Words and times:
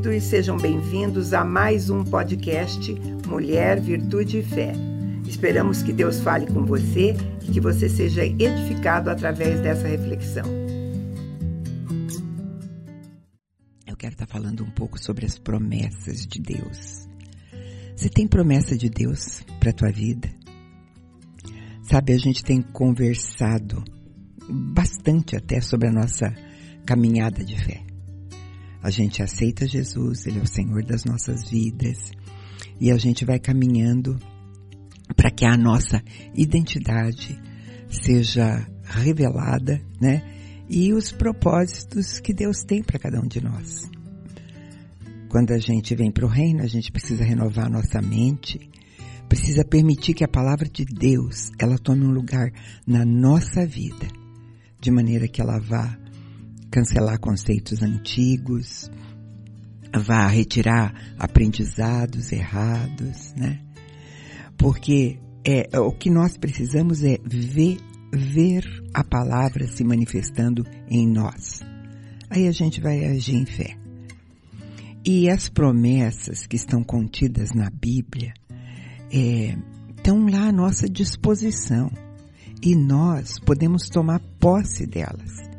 queridos, 0.00 0.24
sejam 0.24 0.56
bem-vindos 0.56 1.34
a 1.34 1.44
mais 1.44 1.90
um 1.90 2.02
podcast 2.02 2.92
Mulher, 3.28 3.78
Virtude 3.80 4.38
e 4.38 4.42
Fé. 4.42 4.72
Esperamos 5.26 5.82
que 5.82 5.92
Deus 5.92 6.20
fale 6.20 6.46
com 6.46 6.64
você 6.64 7.14
e 7.42 7.52
que 7.52 7.60
você 7.60 7.88
seja 7.88 8.24
edificado 8.24 9.10
através 9.10 9.60
dessa 9.60 9.86
reflexão. 9.86 10.46
Eu 13.86 13.96
quero 13.96 14.14
estar 14.14 14.26
falando 14.26 14.64
um 14.64 14.70
pouco 14.70 14.98
sobre 14.98 15.26
as 15.26 15.38
promessas 15.38 16.26
de 16.26 16.40
Deus. 16.40 17.06
Você 17.94 18.08
tem 18.08 18.26
promessa 18.26 18.76
de 18.76 18.88
Deus 18.88 19.42
para 19.58 19.70
a 19.70 19.74
tua 19.74 19.90
vida? 19.90 20.30
Sabe, 21.82 22.14
a 22.14 22.18
gente 22.18 22.42
tem 22.42 22.62
conversado 22.62 23.84
bastante 24.48 25.36
até 25.36 25.60
sobre 25.60 25.88
a 25.88 25.92
nossa 25.92 26.34
caminhada 26.86 27.44
de 27.44 27.62
fé. 27.62 27.89
A 28.82 28.90
gente 28.90 29.22
aceita 29.22 29.66
Jesus, 29.66 30.26
Ele 30.26 30.38
é 30.38 30.42
o 30.42 30.46
Senhor 30.46 30.82
das 30.84 31.04
nossas 31.04 31.48
vidas, 31.50 32.12
e 32.80 32.90
a 32.90 32.96
gente 32.96 33.24
vai 33.24 33.38
caminhando 33.38 34.18
para 35.14 35.30
que 35.30 35.44
a 35.44 35.56
nossa 35.56 36.02
identidade 36.34 37.38
seja 37.90 38.66
revelada, 38.82 39.80
né? 40.00 40.22
E 40.68 40.92
os 40.92 41.12
propósitos 41.12 42.20
que 42.20 42.32
Deus 42.32 42.62
tem 42.62 42.82
para 42.82 42.98
cada 42.98 43.20
um 43.20 43.26
de 43.26 43.42
nós. 43.42 43.90
Quando 45.28 45.52
a 45.52 45.58
gente 45.58 45.94
vem 45.94 46.10
para 46.10 46.24
o 46.24 46.28
reino, 46.28 46.62
a 46.62 46.66
gente 46.66 46.90
precisa 46.90 47.24
renovar 47.24 47.66
a 47.66 47.70
nossa 47.70 48.00
mente, 48.00 48.70
precisa 49.28 49.64
permitir 49.64 50.14
que 50.14 50.24
a 50.24 50.28
palavra 50.28 50.68
de 50.68 50.84
Deus, 50.84 51.50
ela 51.58 51.78
tome 51.78 52.04
um 52.04 52.10
lugar 52.10 52.50
na 52.86 53.04
nossa 53.04 53.66
vida, 53.66 54.06
de 54.80 54.90
maneira 54.90 55.28
que 55.28 55.40
ela 55.40 55.58
vá 55.60 55.99
cancelar 56.70 57.18
conceitos 57.18 57.82
antigos, 57.82 58.90
vá 59.92 60.26
retirar 60.28 60.94
aprendizados 61.18 62.32
errados, 62.32 63.34
né? 63.36 63.60
Porque 64.56 65.18
é, 65.44 65.78
o 65.78 65.92
que 65.92 66.10
nós 66.10 66.36
precisamos 66.36 67.02
é 67.02 67.18
ver, 67.24 67.78
ver 68.12 68.64
a 68.92 69.02
palavra 69.02 69.66
se 69.66 69.82
manifestando 69.82 70.64
em 70.88 71.08
nós. 71.08 71.60
Aí 72.28 72.46
a 72.46 72.52
gente 72.52 72.80
vai 72.80 73.04
agir 73.06 73.36
em 73.36 73.46
fé. 73.46 73.76
E 75.04 75.30
as 75.30 75.48
promessas 75.48 76.46
que 76.46 76.56
estão 76.56 76.84
contidas 76.84 77.52
na 77.52 77.70
Bíblia 77.70 78.34
é, 79.10 79.56
estão 79.96 80.26
lá 80.26 80.48
à 80.48 80.52
nossa 80.52 80.88
disposição. 80.88 81.90
E 82.62 82.76
nós 82.76 83.38
podemos 83.38 83.88
tomar 83.88 84.20
posse 84.38 84.86
delas, 84.86 85.49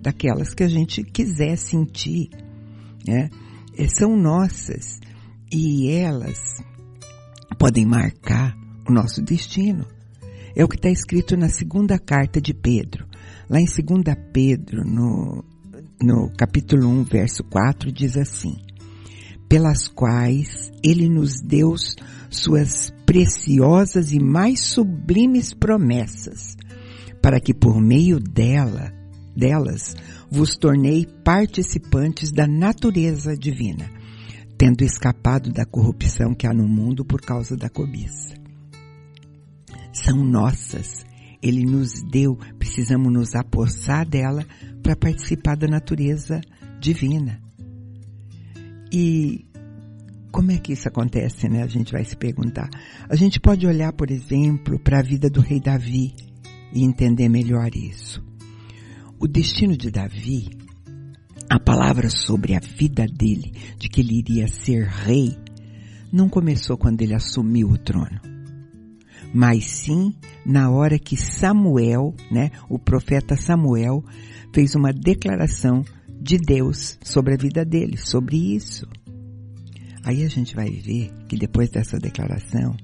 daquelas 0.00 0.54
que 0.54 0.62
a 0.62 0.68
gente 0.68 1.02
quiser 1.02 1.56
sentir. 1.56 2.30
Né? 3.06 3.30
É, 3.76 3.86
são 3.88 4.16
nossas 4.16 5.00
e 5.52 5.88
elas 5.88 6.62
podem 7.58 7.84
marcar 7.84 8.56
o 8.88 8.92
nosso 8.92 9.22
destino. 9.22 9.86
É 10.54 10.64
o 10.64 10.68
que 10.68 10.76
está 10.76 10.90
escrito 10.90 11.36
na 11.36 11.48
segunda 11.48 11.98
carta 11.98 12.40
de 12.40 12.52
Pedro. 12.52 13.06
Lá 13.48 13.60
em 13.60 13.64
2 13.64 14.16
Pedro, 14.32 14.84
no, 14.84 15.44
no 16.02 16.30
capítulo 16.36 16.88
1, 16.88 17.04
verso 17.04 17.44
4, 17.44 17.92
diz 17.92 18.16
assim: 18.16 18.56
Pelas 19.48 19.88
quais 19.88 20.70
ele 20.82 21.08
nos 21.08 21.40
deu 21.40 21.74
suas 22.28 22.92
preciosas 23.04 24.12
e 24.12 24.20
mais 24.20 24.60
sublimes 24.60 25.52
promessas, 25.52 26.56
para 27.20 27.40
que 27.40 27.52
por 27.52 27.80
meio 27.80 28.18
dela, 28.20 28.92
delas, 29.34 29.96
vos 30.30 30.56
tornei 30.56 31.06
participantes 31.24 32.32
da 32.32 32.46
natureza 32.46 33.36
divina 33.36 34.00
tendo 34.60 34.84
escapado 34.84 35.50
da 35.50 35.64
corrupção 35.64 36.34
que 36.34 36.46
há 36.46 36.52
no 36.52 36.68
mundo 36.68 37.02
por 37.02 37.22
causa 37.22 37.56
da 37.56 37.70
cobiça. 37.70 38.34
São 39.90 40.22
nossas. 40.22 41.02
Ele 41.42 41.64
nos 41.64 42.02
deu, 42.02 42.36
precisamos 42.58 43.10
nos 43.10 43.34
apossar 43.34 44.06
dela 44.06 44.44
para 44.82 44.94
participar 44.94 45.56
da 45.56 45.66
natureza 45.66 46.42
divina. 46.78 47.40
E 48.92 49.46
como 50.30 50.50
é 50.50 50.58
que 50.58 50.74
isso 50.74 50.86
acontece, 50.86 51.48
né? 51.48 51.62
A 51.62 51.66
gente 51.66 51.92
vai 51.92 52.04
se 52.04 52.14
perguntar. 52.14 52.68
A 53.08 53.16
gente 53.16 53.40
pode 53.40 53.66
olhar, 53.66 53.94
por 53.94 54.10
exemplo, 54.10 54.78
para 54.78 54.98
a 54.98 55.02
vida 55.02 55.30
do 55.30 55.40
rei 55.40 55.58
Davi 55.58 56.14
e 56.70 56.84
entender 56.84 57.30
melhor 57.30 57.70
isso. 57.74 58.22
O 59.20 59.28
destino 59.28 59.76
de 59.76 59.90
Davi 59.90 60.48
a 61.50 61.58
palavra 61.58 62.08
sobre 62.08 62.54
a 62.54 62.60
vida 62.60 63.04
dele, 63.06 63.52
de 63.76 63.88
que 63.88 64.00
ele 64.00 64.18
iria 64.18 64.46
ser 64.46 64.86
rei, 64.86 65.36
não 66.12 66.28
começou 66.28 66.78
quando 66.78 67.02
ele 67.02 67.12
assumiu 67.12 67.68
o 67.70 67.76
trono, 67.76 68.20
mas 69.34 69.64
sim 69.64 70.14
na 70.46 70.70
hora 70.70 70.96
que 70.96 71.16
Samuel, 71.16 72.14
né, 72.30 72.50
o 72.68 72.78
profeta 72.78 73.36
Samuel, 73.36 74.04
fez 74.54 74.76
uma 74.76 74.92
declaração 74.92 75.84
de 76.20 76.38
Deus 76.38 76.96
sobre 77.02 77.34
a 77.34 77.36
vida 77.36 77.64
dele, 77.64 77.96
sobre 77.96 78.54
isso. 78.54 78.86
Aí 80.04 80.22
a 80.22 80.28
gente 80.28 80.54
vai 80.54 80.70
ver 80.70 81.12
que 81.28 81.36
depois 81.36 81.68
dessa 81.68 81.98
declaração 81.98 82.76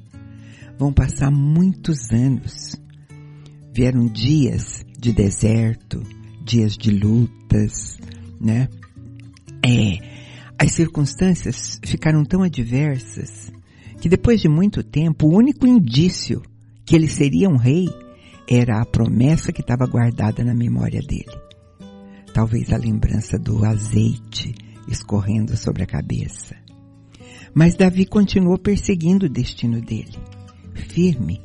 vão 0.77 0.93
passar 0.93 1.31
muitos 1.31 2.11
anos. 2.11 2.75
Vieram 3.73 4.07
dias 4.07 4.85
de 4.99 5.13
deserto, 5.13 6.03
dias 6.47 6.77
de 6.79 6.93
lutas, 6.93 7.99
né? 8.41 8.69
É, 9.65 9.99
as 10.57 10.73
circunstâncias 10.73 11.81
ficaram 11.85 12.25
tão 12.25 12.43
adversas 12.43 13.53
que 14.01 14.09
depois 14.09 14.41
de 14.41 14.49
muito 14.49 14.85
tempo, 14.85 15.27
o 15.27 15.37
único 15.37 15.67
indício 15.67 16.41
que 16.85 16.95
ele 16.95 17.09
seria 17.09 17.49
um 17.49 17.57
rei 17.57 17.89
era 18.49 18.81
a 18.81 18.87
promessa 18.87 19.53
que 19.53 19.61
estava 19.61 19.87
guardada 19.87 20.45
na 20.45 20.55
memória 20.55 21.01
dele. 21.01 21.37
Talvez 22.33 22.73
a 22.73 22.77
lembrança 22.77 23.37
do 23.39 23.65
azeite 23.65 24.55
escorrendo 24.87 25.57
sobre 25.57 25.83
a 25.83 25.87
cabeça. 25.87 26.55
Mas 27.53 27.75
Davi 27.75 28.07
continuou 28.07 28.57
perseguindo 28.59 29.27
o 29.27 29.31
destino 29.31 29.81
dele, 29.81 30.17
firme, 30.75 31.41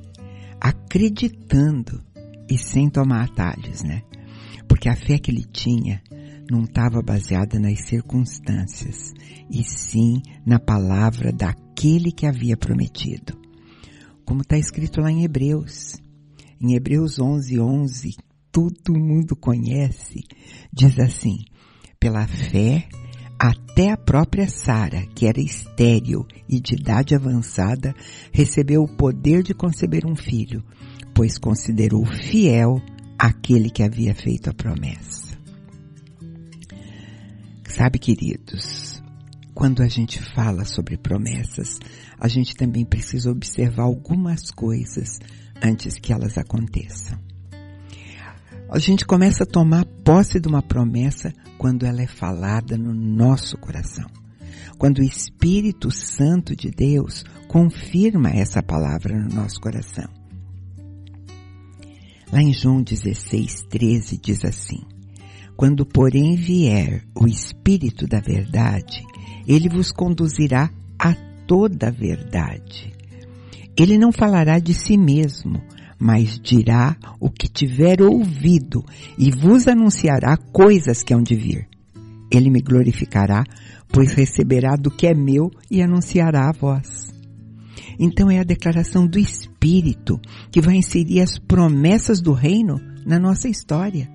acreditando 0.60 2.04
e 2.48 2.58
sem 2.58 2.90
tomar 2.90 3.24
atalhos, 3.24 3.82
né? 3.82 4.04
Porque 4.72 4.88
a 4.88 4.96
fé 4.96 5.20
que 5.20 5.30
ele 5.30 5.44
tinha 5.44 6.02
não 6.50 6.64
estava 6.64 7.02
baseada 7.02 7.60
nas 7.60 7.82
circunstâncias, 7.82 9.14
e 9.50 9.66
sim 9.66 10.22
na 10.46 10.62
palavra 10.62 11.30
daquele 11.30 12.10
que 12.10 12.26
havia 12.26 12.56
prometido. 12.56 13.38
Como 14.24 14.44
está 14.44 14.58
escrito 14.58 15.02
lá 15.02 15.12
em 15.12 15.26
Hebreus. 15.26 15.98
Em 16.58 16.74
Hebreus 16.74 17.20
11, 17.20 17.60
11, 17.60 18.16
todo 18.50 18.98
mundo 18.98 19.36
conhece, 19.36 20.24
diz 20.72 20.98
assim, 21.00 21.40
pela 22.00 22.26
fé, 22.26 22.88
até 23.38 23.92
a 23.92 23.98
própria 23.98 24.48
Sara, 24.48 25.06
que 25.14 25.28
era 25.28 25.42
estéril 25.42 26.26
e 26.48 26.62
de 26.62 26.76
idade 26.76 27.14
avançada, 27.14 27.94
recebeu 28.32 28.84
o 28.84 28.96
poder 28.96 29.44
de 29.44 29.54
conceber 29.54 30.06
um 30.06 30.16
filho, 30.16 30.64
pois 31.14 31.38
considerou 31.38 32.06
fiel 32.06 32.82
aquele 33.22 33.70
que 33.70 33.84
havia 33.84 34.16
feito 34.16 34.50
a 34.50 34.54
promessa. 34.54 35.38
Sabe, 37.68 38.00
queridos, 38.00 39.02
quando 39.54 39.84
a 39.84 39.88
gente 39.88 40.20
fala 40.34 40.66
sobre 40.66 40.98
promessas, 40.98 41.78
a 42.20 42.28
gente 42.28 42.56
também 42.56 42.84
precisa 42.84 43.30
observar 43.30 43.84
algumas 43.84 44.50
coisas 44.50 45.20
antes 45.62 46.00
que 46.00 46.12
elas 46.12 46.36
aconteçam. 46.36 47.16
A 48.72 48.80
gente 48.80 49.06
começa 49.06 49.44
a 49.44 49.48
tomar 49.48 49.86
posse 50.04 50.40
de 50.40 50.48
uma 50.48 50.64
promessa 50.64 51.32
quando 51.60 51.86
ela 51.86 52.02
é 52.02 52.08
falada 52.08 52.76
no 52.76 52.92
nosso 52.92 53.56
coração. 53.58 54.10
Quando 54.80 54.98
o 54.98 55.04
Espírito 55.04 55.92
Santo 55.92 56.56
de 56.56 56.72
Deus 56.72 57.24
confirma 57.48 58.32
essa 58.32 58.64
palavra 58.64 59.16
no 59.16 59.30
nosso 59.36 59.62
coração. 59.62 60.21
Lá 62.32 62.42
em 62.42 62.54
João 62.54 62.82
16, 62.82 63.64
13 63.70 64.18
diz 64.18 64.46
assim: 64.46 64.82
quando, 65.62 65.86
porém, 65.86 66.36
vier 66.36 67.04
o 67.14 67.28
Espírito 67.28 68.08
da 68.08 68.20
Verdade, 68.20 69.06
ele 69.48 69.70
vos 69.70 69.92
conduzirá 69.92 70.72
a 70.98 71.14
toda 71.46 71.90
a 71.90 71.92
verdade. 71.92 72.92
Ele 73.78 73.96
não 73.96 74.12
falará 74.12 74.58
de 74.58 74.74
si 74.74 74.98
mesmo, 74.98 75.62
mas 76.00 76.40
dirá 76.40 76.98
o 77.20 77.30
que 77.30 77.48
tiver 77.48 78.02
ouvido 78.02 78.84
e 79.20 79.30
vos 79.30 79.68
anunciará 79.68 80.36
coisas 80.36 81.04
que 81.04 81.14
hão 81.14 81.22
de 81.22 81.36
vir. 81.36 81.68
Ele 82.32 82.50
me 82.50 82.62
glorificará, 82.62 83.44
pois 83.90 84.14
receberá 84.14 84.76
do 84.76 84.90
que 84.90 85.06
é 85.06 85.14
meu 85.14 85.52
e 85.70 85.80
anunciará 85.84 86.50
a 86.50 86.54
vós. 86.54 87.14
Então 88.04 88.32
é 88.32 88.40
a 88.40 88.44
declaração 88.44 89.06
do 89.06 89.20
Espírito 89.20 90.20
que 90.52 90.60
vai 90.60 90.76
inserir 90.76 91.22
as 91.22 91.38
promessas 91.38 92.20
do 92.20 92.34
reino 92.34 92.82
na 93.06 93.20
nossa 93.20 93.48
história. 93.48 94.10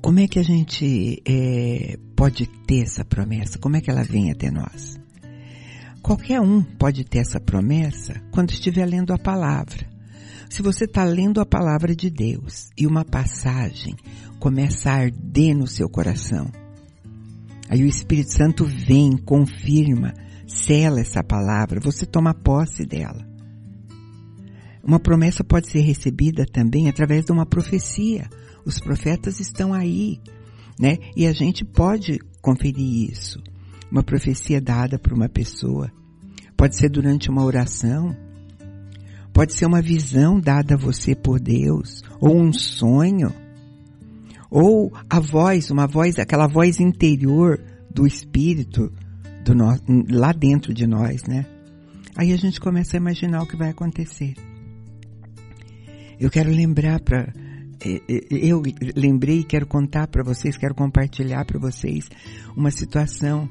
Como 0.00 0.18
é 0.18 0.26
que 0.26 0.38
a 0.38 0.42
gente 0.42 1.22
é, 1.28 1.98
pode 2.16 2.46
ter 2.66 2.84
essa 2.84 3.04
promessa? 3.04 3.58
Como 3.58 3.76
é 3.76 3.82
que 3.82 3.90
ela 3.90 4.02
vem 4.02 4.30
até 4.30 4.50
nós? 4.50 4.98
Qualquer 6.00 6.40
um 6.40 6.62
pode 6.62 7.04
ter 7.04 7.18
essa 7.18 7.38
promessa 7.38 8.14
quando 8.30 8.52
estiver 8.52 8.86
lendo 8.86 9.12
a 9.12 9.18
palavra. 9.18 9.86
Se 10.48 10.62
você 10.62 10.86
está 10.86 11.04
lendo 11.04 11.42
a 11.42 11.46
palavra 11.46 11.94
de 11.94 12.08
Deus 12.08 12.70
e 12.74 12.86
uma 12.86 13.04
passagem 13.04 13.94
começa 14.38 14.90
a 14.90 14.94
arder 14.94 15.54
no 15.54 15.66
seu 15.66 15.90
coração, 15.90 16.50
aí 17.68 17.84
o 17.84 17.86
Espírito 17.86 18.32
Santo 18.32 18.64
vem, 18.64 19.18
confirma, 19.18 20.14
sela 20.50 21.00
essa 21.00 21.22
palavra, 21.22 21.80
você 21.80 22.04
toma 22.04 22.34
posse 22.34 22.84
dela. 22.84 23.26
Uma 24.82 24.98
promessa 24.98 25.44
pode 25.44 25.70
ser 25.70 25.80
recebida 25.80 26.44
também 26.44 26.88
através 26.88 27.24
de 27.24 27.32
uma 27.32 27.46
profecia. 27.46 28.28
Os 28.64 28.80
profetas 28.80 29.38
estão 29.38 29.72
aí, 29.72 30.20
né? 30.78 30.98
E 31.16 31.26
a 31.26 31.32
gente 31.32 31.64
pode 31.64 32.18
conferir 32.40 33.10
isso. 33.10 33.40
Uma 33.90 34.02
profecia 34.02 34.60
dada 34.60 34.98
por 34.98 35.12
uma 35.12 35.28
pessoa. 35.28 35.90
Pode 36.56 36.76
ser 36.76 36.88
durante 36.88 37.30
uma 37.30 37.44
oração. 37.44 38.16
Pode 39.32 39.54
ser 39.54 39.66
uma 39.66 39.80
visão 39.80 40.40
dada 40.40 40.74
a 40.74 40.78
você 40.78 41.14
por 41.14 41.38
Deus. 41.40 42.02
Ou 42.20 42.36
um 42.36 42.52
sonho. 42.52 43.32
Ou 44.50 44.92
a 45.08 45.20
voz, 45.20 45.70
uma 45.70 45.86
voz, 45.86 46.18
aquela 46.18 46.46
voz 46.46 46.80
interior 46.80 47.60
do 47.92 48.06
Espírito 48.06 48.92
no, 49.54 49.66
lá 50.08 50.32
dentro 50.32 50.72
de 50.72 50.86
nós, 50.86 51.22
né? 51.24 51.46
Aí 52.16 52.32
a 52.32 52.36
gente 52.36 52.60
começa 52.60 52.96
a 52.96 53.00
imaginar 53.00 53.42
o 53.42 53.46
que 53.46 53.56
vai 53.56 53.70
acontecer. 53.70 54.34
Eu 56.18 56.30
quero 56.30 56.50
lembrar 56.50 57.00
para 57.00 57.32
eu 58.30 58.62
lembrei, 58.94 59.42
quero 59.42 59.66
contar 59.66 60.06
para 60.06 60.22
vocês, 60.22 60.58
quero 60.58 60.74
compartilhar 60.74 61.44
para 61.46 61.58
vocês 61.58 62.10
uma 62.54 62.70
situação 62.70 63.48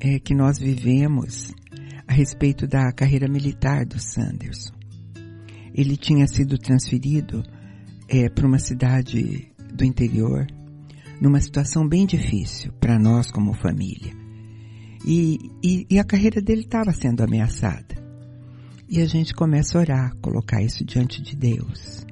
é, 0.00 0.20
que 0.20 0.34
nós 0.34 0.58
vivemos 0.58 1.52
a 2.06 2.12
respeito 2.12 2.66
da 2.66 2.92
carreira 2.92 3.28
militar 3.28 3.84
do 3.84 3.98
Sanderson. 3.98 4.72
Ele 5.74 5.96
tinha 5.96 6.26
sido 6.26 6.58
transferido 6.58 7.42
é, 8.08 8.28
para 8.28 8.46
uma 8.46 8.58
cidade 8.58 9.50
do 9.74 9.84
interior, 9.84 10.46
numa 11.20 11.40
situação 11.40 11.88
bem 11.88 12.06
difícil 12.06 12.72
para 12.74 12.98
nós 12.98 13.30
como 13.32 13.54
família. 13.54 14.21
E, 15.04 15.50
e, 15.62 15.86
e 15.90 15.98
a 15.98 16.04
carreira 16.04 16.40
dele 16.40 16.62
estava 16.62 16.92
sendo 16.92 17.22
ameaçada. 17.22 18.00
E 18.88 19.00
a 19.00 19.06
gente 19.06 19.34
começa 19.34 19.78
a 19.78 19.80
orar, 19.80 20.16
colocar 20.20 20.62
isso 20.62 20.84
diante 20.84 21.22
de 21.22 21.34
Deus. 21.34 22.06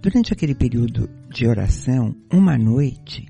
Durante 0.00 0.32
aquele 0.32 0.54
período 0.54 1.10
de 1.28 1.46
oração, 1.46 2.14
uma 2.32 2.56
noite, 2.56 3.26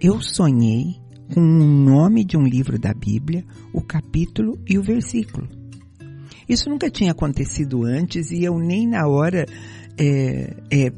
eu 0.00 0.20
sonhei 0.20 0.96
com 1.32 1.40
o 1.40 1.64
nome 1.64 2.24
de 2.24 2.36
um 2.36 2.44
livro 2.44 2.78
da 2.78 2.94
Bíblia, 2.94 3.44
o 3.72 3.80
capítulo 3.80 4.58
e 4.68 4.78
o 4.78 4.82
versículo. 4.82 5.48
Isso 6.48 6.68
nunca 6.68 6.90
tinha 6.90 7.12
acontecido 7.12 7.84
antes 7.84 8.30
e 8.30 8.44
eu 8.44 8.58
nem 8.58 8.86
na 8.86 9.06
hora 9.08 9.46
é, 9.98 10.54
é, 10.70 10.92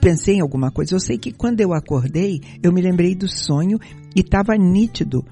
pensei 0.00 0.36
em 0.36 0.40
alguma 0.40 0.70
coisa. 0.70 0.94
Eu 0.94 1.00
sei 1.00 1.18
que 1.18 1.32
quando 1.32 1.60
eu 1.60 1.72
acordei, 1.72 2.40
eu 2.62 2.72
me 2.72 2.82
lembrei 2.82 3.14
do 3.14 3.28
sonho 3.28 3.78
e 4.14 4.20
estava 4.20 4.56
nítido 4.56 5.24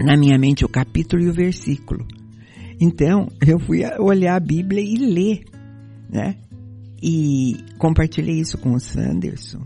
na 0.00 0.16
minha 0.16 0.38
mente 0.38 0.64
o 0.64 0.68
capítulo 0.68 1.22
e 1.22 1.28
o 1.28 1.32
versículo. 1.32 2.06
Então, 2.80 3.28
eu 3.46 3.58
fui 3.58 3.82
olhar 3.98 4.36
a 4.36 4.40
Bíblia 4.40 4.82
e 4.82 4.96
ler, 4.96 5.44
né? 6.10 6.36
E 7.02 7.56
compartilhei 7.78 8.38
isso 8.38 8.58
com 8.58 8.72
o 8.72 8.80
Sanderson. 8.80 9.62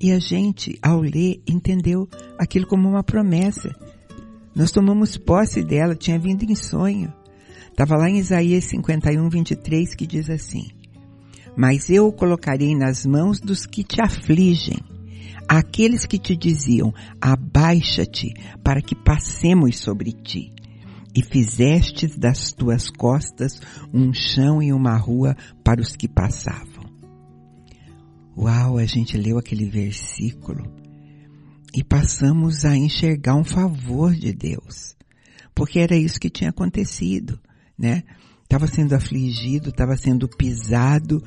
E 0.00 0.12
a 0.12 0.18
gente, 0.18 0.78
ao 0.82 1.00
ler, 1.00 1.42
entendeu 1.48 2.08
aquilo 2.38 2.66
como 2.66 2.88
uma 2.88 3.02
promessa. 3.02 3.74
Nós 4.54 4.70
tomamos 4.70 5.16
posse 5.16 5.62
dela, 5.62 5.94
tinha 5.94 6.18
vindo 6.18 6.44
em 6.44 6.54
sonho. 6.54 7.12
Estava 7.70 7.96
lá 7.96 8.08
em 8.08 8.18
Isaías 8.18 8.64
51, 8.64 9.28
23, 9.28 9.94
que 9.94 10.06
diz 10.06 10.28
assim: 10.28 10.68
Mas 11.56 11.88
eu 11.90 12.06
o 12.06 12.12
colocarei 12.12 12.74
nas 12.76 13.06
mãos 13.06 13.40
dos 13.40 13.66
que 13.66 13.82
te 13.82 14.00
afligem, 14.02 14.78
aqueles 15.48 16.06
que 16.06 16.18
te 16.18 16.36
diziam, 16.36 16.92
abaixa-te 17.20 18.34
para 18.62 18.80
que 18.80 18.94
passemos 18.94 19.78
sobre 19.78 20.12
ti 20.12 20.52
e 21.14 21.22
fizestes 21.22 22.16
das 22.18 22.52
tuas 22.52 22.90
costas 22.90 23.60
um 23.92 24.12
chão 24.12 24.62
e 24.62 24.72
uma 24.72 24.96
rua 24.96 25.36
para 25.62 25.80
os 25.80 25.94
que 25.94 26.08
passavam. 26.08 26.84
Uau, 28.36 28.78
a 28.78 28.84
gente 28.84 29.16
leu 29.16 29.38
aquele 29.38 29.68
versículo 29.68 30.64
e 31.72 31.84
passamos 31.84 32.64
a 32.64 32.76
enxergar 32.76 33.36
um 33.36 33.44
favor 33.44 34.12
de 34.12 34.32
Deus, 34.32 34.96
porque 35.54 35.78
era 35.78 35.96
isso 35.96 36.18
que 36.18 36.30
tinha 36.30 36.50
acontecido, 36.50 37.38
né? 37.78 38.02
Estava 38.42 38.66
sendo 38.66 38.94
afligido, 38.94 39.70
estava 39.70 39.96
sendo 39.96 40.28
pisado 40.28 41.22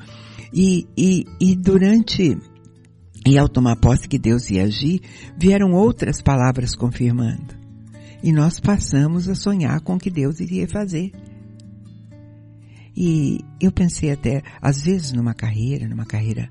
e, 0.52 0.86
e, 0.96 1.24
e 1.40 1.56
durante 1.56 2.38
e 3.28 3.36
ao 3.36 3.46
tomar 3.46 3.76
posse 3.76 4.08
que 4.08 4.18
Deus 4.18 4.48
ia 4.48 4.64
agir, 4.64 5.02
vieram 5.38 5.72
outras 5.72 6.22
palavras 6.22 6.74
confirmando. 6.74 7.54
E 8.22 8.32
nós 8.32 8.58
passamos 8.58 9.28
a 9.28 9.34
sonhar 9.34 9.82
com 9.82 9.96
o 9.96 9.98
que 9.98 10.10
Deus 10.10 10.40
iria 10.40 10.66
fazer. 10.66 11.12
E 12.96 13.40
eu 13.60 13.70
pensei 13.70 14.10
até, 14.10 14.42
às 14.62 14.80
vezes 14.80 15.12
numa 15.12 15.34
carreira, 15.34 15.86
numa 15.86 16.06
carreira 16.06 16.48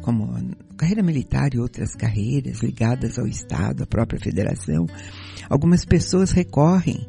como 0.00 0.32
carreira 0.76 1.02
militar 1.02 1.54
e 1.54 1.58
outras 1.58 1.96
carreiras 1.96 2.62
ligadas 2.62 3.18
ao 3.18 3.26
Estado, 3.26 3.82
à 3.82 3.86
própria 3.86 4.20
federação, 4.20 4.86
algumas 5.50 5.84
pessoas 5.84 6.30
recorrem 6.30 7.04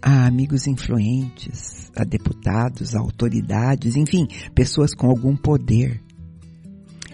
a 0.00 0.24
amigos 0.26 0.68
influentes, 0.68 1.90
a 1.96 2.04
deputados, 2.04 2.94
a 2.94 3.00
autoridades, 3.00 3.96
enfim, 3.96 4.28
pessoas 4.54 4.94
com 4.94 5.08
algum 5.08 5.36
poder. 5.36 6.01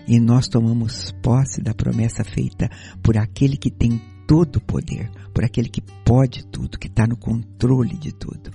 E 0.09 0.19
nós 0.19 0.49
tomamos 0.49 1.13
posse 1.23 1.61
da 1.61 1.75
promessa 1.75 2.25
feita 2.25 2.71
por 3.03 3.19
aquele 3.19 3.59
que 3.59 3.71
tem 3.71 4.01
todo 4.27 4.57
o 4.57 4.61
poder, 4.61 5.11
por 5.35 5.45
aquele 5.45 5.69
que 5.69 5.83
pode 5.83 6.47
tudo, 6.47 6.79
que 6.79 6.87
está 6.87 7.07
no 7.07 7.17
controle 7.17 7.95
de 7.95 8.13
tudo. 8.13 8.51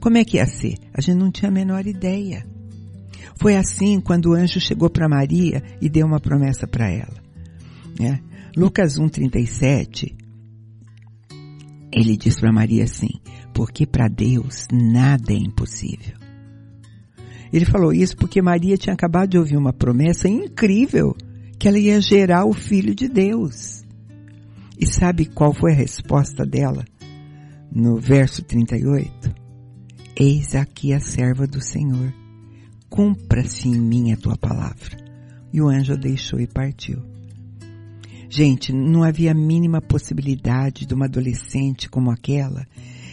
Como 0.00 0.18
é 0.18 0.24
que 0.24 0.36
ia 0.36 0.46
ser? 0.46 0.74
A 0.92 1.00
gente 1.00 1.16
não 1.16 1.30
tinha 1.30 1.48
a 1.48 1.54
menor 1.54 1.86
ideia. 1.86 2.44
Foi 3.36 3.56
assim 3.56 4.00
quando 4.00 4.26
o 4.26 4.34
anjo 4.34 4.60
chegou 4.60 4.90
para 4.90 5.08
Maria 5.08 5.62
e 5.80 5.88
deu 5.88 6.06
uma 6.06 6.20
promessa 6.20 6.66
para 6.66 6.90
ela. 6.90 7.22
Né? 7.98 8.20
Lucas 8.56 8.98
1,37, 8.98 10.12
ele 11.92 12.16
diz 12.16 12.38
para 12.38 12.52
Maria 12.52 12.84
assim, 12.84 13.20
porque 13.52 13.86
para 13.86 14.08
Deus 14.08 14.66
nada 14.72 15.32
é 15.32 15.36
impossível. 15.36 16.23
Ele 17.52 17.64
falou 17.64 17.92
isso 17.92 18.16
porque 18.16 18.42
Maria 18.42 18.76
tinha 18.76 18.94
acabado 18.94 19.30
de 19.30 19.38
ouvir 19.38 19.56
uma 19.56 19.72
promessa 19.72 20.28
incrível 20.28 21.16
que 21.58 21.68
ela 21.68 21.78
ia 21.78 22.00
gerar 22.00 22.44
o 22.44 22.52
Filho 22.52 22.94
de 22.94 23.08
Deus. 23.08 23.82
E 24.78 24.86
sabe 24.86 25.26
qual 25.26 25.52
foi 25.52 25.72
a 25.72 25.76
resposta 25.76 26.44
dela? 26.44 26.84
No 27.70 27.96
verso 27.96 28.42
38. 28.42 29.34
Eis 30.16 30.54
aqui 30.54 30.92
a 30.92 31.00
serva 31.00 31.46
do 31.46 31.60
Senhor. 31.60 32.12
Cumpra-se 32.88 33.68
em 33.68 33.80
mim 33.80 34.12
a 34.12 34.16
tua 34.16 34.36
palavra. 34.36 34.96
E 35.52 35.60
o 35.60 35.68
anjo 35.68 35.96
deixou 35.96 36.40
e 36.40 36.46
partiu. 36.46 37.02
Gente, 38.28 38.72
não 38.72 39.04
havia 39.04 39.30
a 39.30 39.34
mínima 39.34 39.80
possibilidade 39.80 40.86
de 40.86 40.94
uma 40.94 41.04
adolescente 41.06 41.88
como 41.88 42.10
aquela 42.10 42.66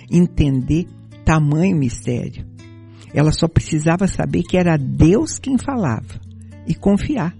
entender 0.09 0.87
tamanho 1.23 1.77
mistério. 1.77 2.45
Ela 3.13 3.31
só 3.31 3.47
precisava 3.47 4.07
saber 4.07 4.43
que 4.43 4.57
era 4.57 4.77
Deus 4.77 5.37
quem 5.37 5.57
falava 5.57 6.19
e 6.67 6.73
confiar. 6.73 7.35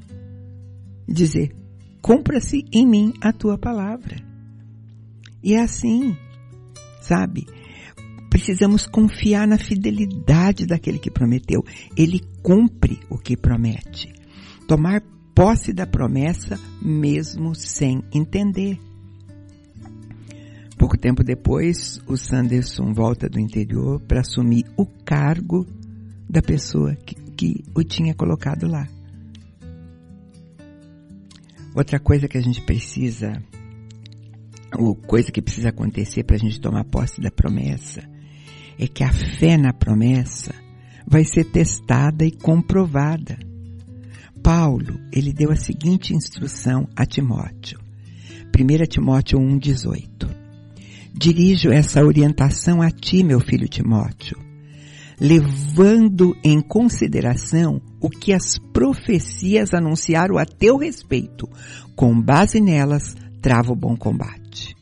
Dizer, 1.07 1.55
cumpra-se 2.01 2.65
em 2.71 2.85
mim 2.85 3.13
a 3.21 3.31
tua 3.31 3.57
palavra. 3.57 4.17
E 5.43 5.53
é 5.53 5.61
assim, 5.61 6.15
sabe? 7.01 7.45
Precisamos 8.29 8.85
confiar 8.85 9.47
na 9.47 9.57
fidelidade 9.57 10.65
daquele 10.65 10.99
que 10.99 11.11
prometeu. 11.11 11.63
Ele 11.97 12.21
cumpre 12.41 12.99
o 13.09 13.17
que 13.17 13.35
promete. 13.35 14.13
Tomar 14.67 15.01
posse 15.35 15.73
da 15.73 15.85
promessa 15.85 16.59
mesmo 16.81 17.53
sem 17.55 18.03
entender. 18.13 18.79
Pouco 20.81 20.97
tempo 20.97 21.23
depois, 21.23 22.01
o 22.07 22.17
Sanderson 22.17 22.91
volta 22.91 23.29
do 23.29 23.39
interior 23.39 23.99
para 23.99 24.21
assumir 24.21 24.65
o 24.75 24.83
cargo 24.83 25.63
da 26.27 26.41
pessoa 26.41 26.95
que, 26.95 27.13
que 27.13 27.63
o 27.75 27.83
tinha 27.83 28.15
colocado 28.15 28.67
lá. 28.67 28.87
Outra 31.75 31.99
coisa 31.99 32.27
que 32.27 32.35
a 32.35 32.41
gente 32.41 32.63
precisa, 32.63 33.31
ou 34.75 34.95
coisa 34.95 35.31
que 35.31 35.39
precisa 35.39 35.69
acontecer 35.69 36.23
para 36.23 36.37
a 36.37 36.39
gente 36.39 36.59
tomar 36.59 36.83
posse 36.85 37.21
da 37.21 37.29
promessa, 37.29 38.01
é 38.79 38.87
que 38.87 39.03
a 39.03 39.13
fé 39.13 39.57
na 39.57 39.73
promessa 39.73 40.51
vai 41.05 41.23
ser 41.23 41.43
testada 41.43 42.25
e 42.25 42.31
comprovada. 42.31 43.37
Paulo, 44.41 44.99
ele 45.13 45.31
deu 45.31 45.51
a 45.51 45.55
seguinte 45.55 46.15
instrução 46.15 46.89
a 46.95 47.05
Timóteo. 47.05 47.79
1 48.47 48.85
Timóteo 48.87 49.37
1,18. 49.37 50.40
Dirijo 51.13 51.69
essa 51.71 52.03
orientação 52.03 52.81
a 52.81 52.89
ti, 52.89 53.23
meu 53.23 53.39
filho 53.39 53.67
Timóteo, 53.67 54.37
levando 55.19 56.35
em 56.43 56.61
consideração 56.61 57.81
o 57.99 58.09
que 58.09 58.33
as 58.33 58.57
profecias 58.57 59.73
anunciaram 59.73 60.37
a 60.37 60.45
teu 60.45 60.77
respeito. 60.77 61.47
Com 61.95 62.19
base 62.19 62.59
nelas, 62.59 63.15
trava 63.41 63.71
o 63.71 63.75
bom 63.75 63.95
combate. 63.95 64.75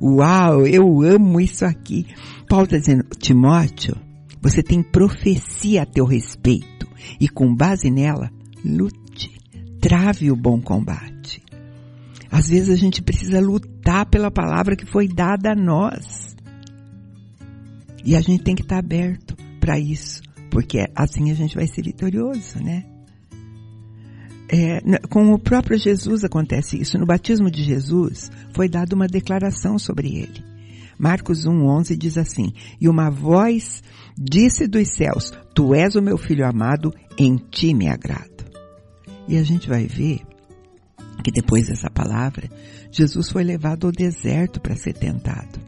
Uau, 0.00 0.66
eu 0.66 1.02
amo 1.02 1.40
isso 1.40 1.64
aqui. 1.64 2.06
Paulo 2.48 2.64
está 2.64 2.78
dizendo, 2.78 3.04
Timóteo, 3.18 3.96
você 4.40 4.62
tem 4.62 4.82
profecia 4.82 5.82
a 5.82 5.86
teu 5.86 6.04
respeito 6.04 6.88
e 7.20 7.28
com 7.28 7.54
base 7.54 7.90
nela, 7.90 8.30
lute, 8.64 9.30
trave 9.80 10.30
o 10.30 10.36
bom 10.36 10.60
combate. 10.60 11.09
Às 12.30 12.48
vezes 12.48 12.70
a 12.70 12.76
gente 12.76 13.02
precisa 13.02 13.40
lutar 13.40 14.06
pela 14.06 14.30
palavra 14.30 14.76
que 14.76 14.86
foi 14.86 15.08
dada 15.08 15.52
a 15.52 15.56
nós. 15.56 16.36
E 18.04 18.14
a 18.14 18.20
gente 18.20 18.44
tem 18.44 18.54
que 18.54 18.62
estar 18.62 18.78
aberto 18.78 19.36
para 19.58 19.78
isso, 19.78 20.22
porque 20.50 20.86
assim 20.94 21.30
a 21.30 21.34
gente 21.34 21.54
vai 21.54 21.66
ser 21.66 21.82
vitorioso, 21.82 22.62
né? 22.62 22.84
É, 24.52 24.80
com 25.08 25.32
o 25.32 25.38
próprio 25.38 25.78
Jesus 25.78 26.24
acontece 26.24 26.80
isso. 26.80 26.98
No 26.98 27.06
batismo 27.06 27.50
de 27.50 27.62
Jesus 27.62 28.30
foi 28.52 28.68
dada 28.68 28.96
uma 28.96 29.06
declaração 29.06 29.78
sobre 29.78 30.08
ele. 30.16 30.42
Marcos 30.98 31.46
1,11 31.46 31.96
diz 31.96 32.18
assim: 32.18 32.52
E 32.80 32.88
uma 32.88 33.10
voz 33.10 33.82
disse 34.18 34.66
dos 34.66 34.88
céus: 34.88 35.32
Tu 35.54 35.74
és 35.74 35.94
o 35.94 36.02
meu 36.02 36.18
filho 36.18 36.46
amado, 36.46 36.92
em 37.16 37.36
ti 37.36 37.72
me 37.72 37.88
agrado. 37.88 38.44
E 39.28 39.36
a 39.36 39.42
gente 39.42 39.68
vai 39.68 39.86
ver 39.86 40.20
que 41.20 41.30
depois 41.30 41.68
dessa 41.68 41.90
palavra, 41.90 42.48
Jesus 42.90 43.30
foi 43.30 43.44
levado 43.44 43.86
ao 43.86 43.92
deserto 43.92 44.60
para 44.60 44.76
ser 44.76 44.94
tentado. 44.94 45.60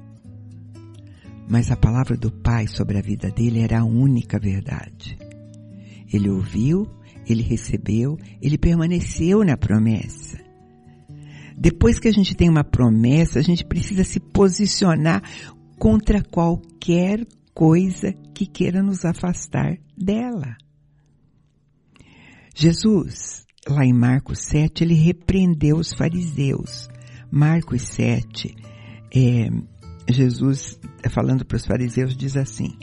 Mas 1.49 1.71
a 1.71 1.77
palavra 1.77 2.17
do 2.17 2.31
Pai 2.31 2.67
sobre 2.67 2.99
a 2.99 3.03
vida 3.03 3.31
dele 3.31 3.61
era 3.61 3.81
a 3.81 3.85
única 3.85 4.39
verdade. 4.39 5.19
Ele 6.13 6.31
ouviu, 6.31 6.89
ele 7.27 7.43
recebeu, 7.43 8.19
ele 8.41 8.59
permaneceu 8.59 9.45
na 9.45 9.57
promessa. 9.57 10.39
Depois 11.57 11.99
que 11.99 12.09
a 12.09 12.13
gente 12.13 12.35
tem 12.35 12.49
uma 12.49 12.65
promessa, 12.65 13.39
a 13.39 13.43
gente 13.43 13.65
precisa 13.65 14.05
se 14.05 14.19
posicionar 14.19 15.23
contra 15.79 16.23
qualquer 16.23 17.27
coisa 17.55 18.13
que 18.35 18.47
queira 18.47 18.83
nos 18.83 19.05
afastar 19.05 19.79
dela. 19.97 20.57
Jesus, 22.55 23.45
lá 23.69 23.85
em 23.85 23.93
Marcos 23.93 24.41
7, 24.41 24.85
ele 24.85 24.95
repreendeu 24.95 25.77
os 25.77 25.93
fariseus. 25.93 26.89
Marcos 27.31 27.83
7, 27.83 28.55
é, 29.15 29.49
Jesus, 30.09 30.79
falando 31.11 31.45
para 31.45 31.57
os 31.57 31.65
fariseus, 31.65 32.17
diz 32.17 32.37
assim, 32.37 32.77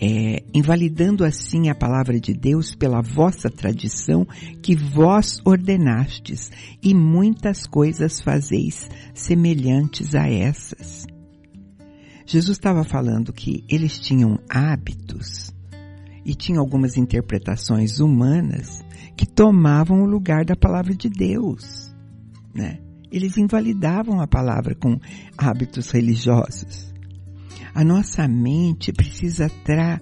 é, 0.00 0.42
invalidando 0.52 1.24
assim 1.24 1.68
a 1.68 1.74
palavra 1.74 2.20
de 2.20 2.34
Deus 2.34 2.74
pela 2.74 3.00
vossa 3.00 3.48
tradição 3.48 4.26
que 4.62 4.74
vós 4.74 5.40
ordenastes, 5.44 6.50
e 6.82 6.94
muitas 6.94 7.66
coisas 7.66 8.20
fazeis 8.20 8.88
semelhantes 9.14 10.14
a 10.14 10.28
essas. 10.28 11.06
Jesus 12.26 12.56
estava 12.56 12.84
falando 12.84 13.32
que 13.32 13.64
eles 13.68 13.98
tinham 13.98 14.38
hábitos 14.48 15.53
e 16.24 16.34
tinham 16.34 16.60
algumas 16.60 16.96
interpretações 16.96 18.00
humanas 18.00 18.84
que 19.16 19.26
tomavam 19.26 20.02
o 20.02 20.06
lugar 20.06 20.44
da 20.44 20.56
palavra 20.56 20.94
de 20.94 21.08
Deus, 21.08 21.94
né? 22.54 22.78
Eles 23.10 23.36
invalidavam 23.36 24.20
a 24.20 24.26
palavra 24.26 24.74
com 24.74 24.98
hábitos 25.38 25.90
religiosos. 25.90 26.92
A 27.72 27.84
nossa 27.84 28.26
mente 28.26 28.92
precisa 28.92 29.46
estar 29.46 30.00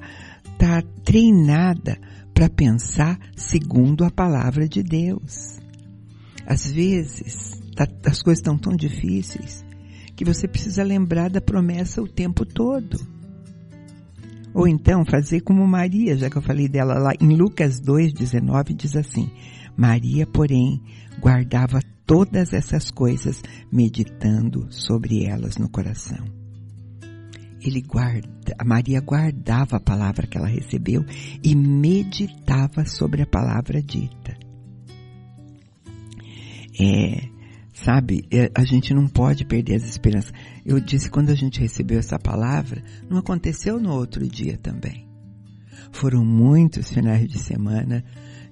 tá 0.56 0.82
treinada 1.04 1.98
para 2.32 2.48
pensar 2.48 3.18
segundo 3.36 4.04
a 4.04 4.10
palavra 4.10 4.66
de 4.66 4.82
Deus. 4.82 5.58
Às 6.46 6.70
vezes, 6.70 7.60
tá, 7.76 7.86
as 8.06 8.22
coisas 8.22 8.38
estão 8.38 8.56
tão 8.56 8.74
difíceis 8.74 9.64
que 10.16 10.24
você 10.24 10.48
precisa 10.48 10.82
lembrar 10.82 11.30
da 11.30 11.40
promessa 11.40 12.02
o 12.02 12.08
tempo 12.08 12.44
todo. 12.44 12.98
Ou 14.54 14.68
então 14.68 15.04
fazer 15.04 15.40
como 15.40 15.66
Maria, 15.66 16.16
já 16.16 16.28
que 16.28 16.36
eu 16.36 16.42
falei 16.42 16.68
dela 16.68 16.94
lá 16.98 17.12
em 17.20 17.34
Lucas 17.36 17.80
2,19 17.80 18.74
diz 18.74 18.96
assim, 18.96 19.30
Maria, 19.76 20.26
porém, 20.26 20.80
guardava 21.20 21.80
todas 22.06 22.52
essas 22.52 22.90
coisas, 22.90 23.42
meditando 23.70 24.66
sobre 24.70 25.24
elas 25.24 25.56
no 25.56 25.68
coração. 25.68 26.24
Ele 27.60 27.80
guarda, 27.80 28.54
a 28.58 28.64
Maria 28.64 29.00
guardava 29.00 29.76
a 29.76 29.80
palavra 29.80 30.26
que 30.26 30.36
ela 30.36 30.48
recebeu 30.48 31.04
e 31.42 31.54
meditava 31.54 32.84
sobre 32.84 33.22
a 33.22 33.26
palavra 33.26 33.80
dita. 33.80 34.36
É, 36.78 37.28
Sabe, 37.72 38.26
é, 38.30 38.50
a 38.54 38.64
gente 38.64 38.92
não 38.92 39.08
pode 39.08 39.46
perder 39.46 39.76
as 39.76 39.84
esperanças. 39.84 40.32
Eu 40.64 40.78
disse 40.78 41.10
quando 41.10 41.30
a 41.30 41.34
gente 41.34 41.60
recebeu 41.60 41.98
essa 41.98 42.18
palavra, 42.18 42.82
não 43.08 43.18
aconteceu 43.18 43.80
no 43.80 43.92
outro 43.92 44.26
dia 44.28 44.58
também. 44.58 45.08
Foram 45.90 46.24
muitos 46.24 46.90
finais 46.90 47.26
de 47.26 47.38
semana, 47.38 48.04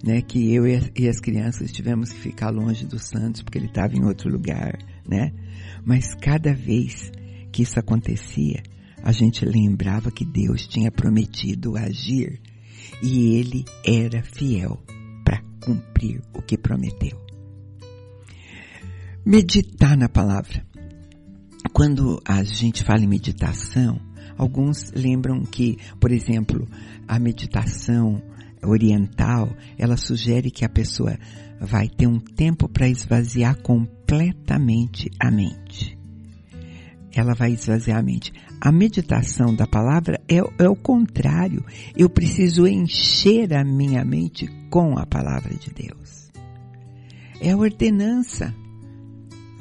né, 0.03 0.23
que 0.23 0.55
eu 0.55 0.67
e 0.67 1.09
as 1.09 1.21
crianças 1.21 1.71
tivemos 1.71 2.11
que 2.11 2.19
ficar 2.19 2.51
longe 2.51 2.87
do 2.87 2.99
Santos 2.99 3.43
porque 3.43 3.59
ele 3.59 3.67
estava 3.67 3.95
em 3.95 4.05
outro 4.05 4.31
lugar, 4.31 4.79
né? 5.07 5.33
Mas 5.85 6.15
cada 6.15 6.55
vez 6.55 7.13
que 7.53 7.63
isso 7.63 7.79
acontecia, 7.79 8.63
a 9.03 9.13
gente 9.13 9.45
lembrava 9.45 10.11
que 10.11 10.25
Deus 10.25 10.67
tinha 10.67 10.91
prometido 10.91 11.77
agir 11.77 12.41
e 13.03 13.37
ele 13.37 13.65
era 13.85 14.23
fiel 14.23 14.83
para 15.25 15.43
cumprir 15.63 16.23
o 16.35 16.41
que 16.41 16.57
prometeu 16.57 17.30
meditar 19.25 19.97
na 19.97 20.09
palavra. 20.09 20.65
Quando 21.73 22.21
a 22.27 22.43
gente 22.43 22.83
fala 22.83 23.03
em 23.03 23.09
meditação, 23.09 24.01
alguns 24.37 24.91
lembram 24.93 25.43
que, 25.45 25.79
por 26.01 26.11
exemplo, 26.11 26.67
a 27.07 27.19
meditação 27.19 28.23
oriental, 28.63 29.55
ela 29.79 29.97
sugere 29.97 30.51
que 30.51 30.65
a 30.65 30.69
pessoa 30.69 31.19
vai 31.61 31.89
ter 31.89 32.07
um 32.07 32.19
tempo 32.19 32.69
para 32.69 32.89
esvaziar 32.89 33.61
completamente 33.63 35.11
a 35.21 35.31
mente. 35.31 35.99
Ela 37.13 37.35
vai 37.35 37.53
esvaziar 37.53 37.99
a 37.99 38.03
mente. 38.03 38.33
A 38.61 38.71
meditação 38.71 39.55
da 39.55 39.67
palavra 39.67 40.21
é, 40.29 40.37
é 40.37 40.69
o 40.69 40.77
contrário. 40.77 41.65
Eu 41.97 42.09
preciso 42.09 42.67
encher 42.67 43.53
a 43.55 43.65
minha 43.65 44.05
mente 44.05 44.47
com 44.71 44.99
a 44.99 45.07
palavra 45.07 45.55
de 45.55 45.71
Deus. 45.71 46.31
É 47.41 47.51
a 47.51 47.57
ordenança 47.57 48.55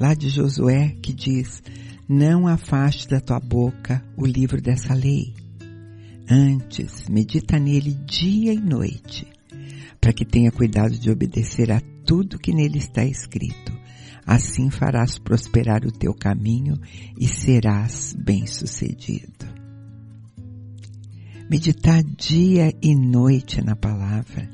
lá 0.00 0.14
de 0.14 0.30
Josué, 0.30 0.96
que 1.02 1.12
diz: 1.12 1.62
Não 2.08 2.48
afaste 2.48 3.06
da 3.06 3.20
tua 3.20 3.38
boca 3.38 4.02
o 4.16 4.26
livro 4.26 4.60
dessa 4.60 4.94
lei. 4.94 5.34
Antes, 6.28 7.08
medita 7.08 7.58
nele 7.58 7.92
dia 8.06 8.54
e 8.54 8.58
noite, 8.58 9.26
para 10.00 10.12
que 10.12 10.24
tenha 10.24 10.50
cuidado 10.50 10.96
de 10.98 11.10
obedecer 11.10 11.70
a 11.70 11.80
tudo 12.06 12.38
que 12.38 12.52
nele 12.52 12.78
está 12.78 13.04
escrito. 13.04 13.78
Assim 14.26 14.70
farás 14.70 15.18
prosperar 15.18 15.84
o 15.84 15.92
teu 15.92 16.14
caminho 16.14 16.78
e 17.18 17.26
serás 17.26 18.14
bem-sucedido. 18.16 19.50
Meditar 21.50 22.02
dia 22.04 22.72
e 22.80 22.94
noite 22.94 23.60
na 23.60 23.74
palavra. 23.74 24.48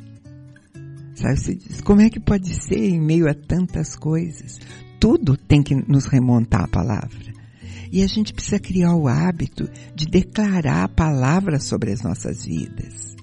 Sabe, 1.14 1.36
você 1.36 1.54
diz, 1.54 1.80
como 1.82 2.00
é 2.00 2.08
que 2.08 2.20
pode 2.20 2.54
ser 2.54 2.78
em 2.78 3.00
meio 3.00 3.28
a 3.28 3.34
tantas 3.34 3.94
coisas? 3.96 4.58
Tudo 5.00 5.36
tem 5.36 5.62
que 5.62 5.74
nos 5.74 6.06
remontar 6.06 6.64
à 6.64 6.68
palavra. 6.68 7.34
E 7.92 8.02
a 8.02 8.06
gente 8.06 8.32
precisa 8.32 8.58
criar 8.58 8.94
o 8.94 9.06
hábito 9.06 9.68
de 9.94 10.06
declarar 10.06 10.84
a 10.84 10.88
palavra 10.88 11.60
sobre 11.60 11.92
as 11.92 12.02
nossas 12.02 12.44
vidas. 12.44 13.14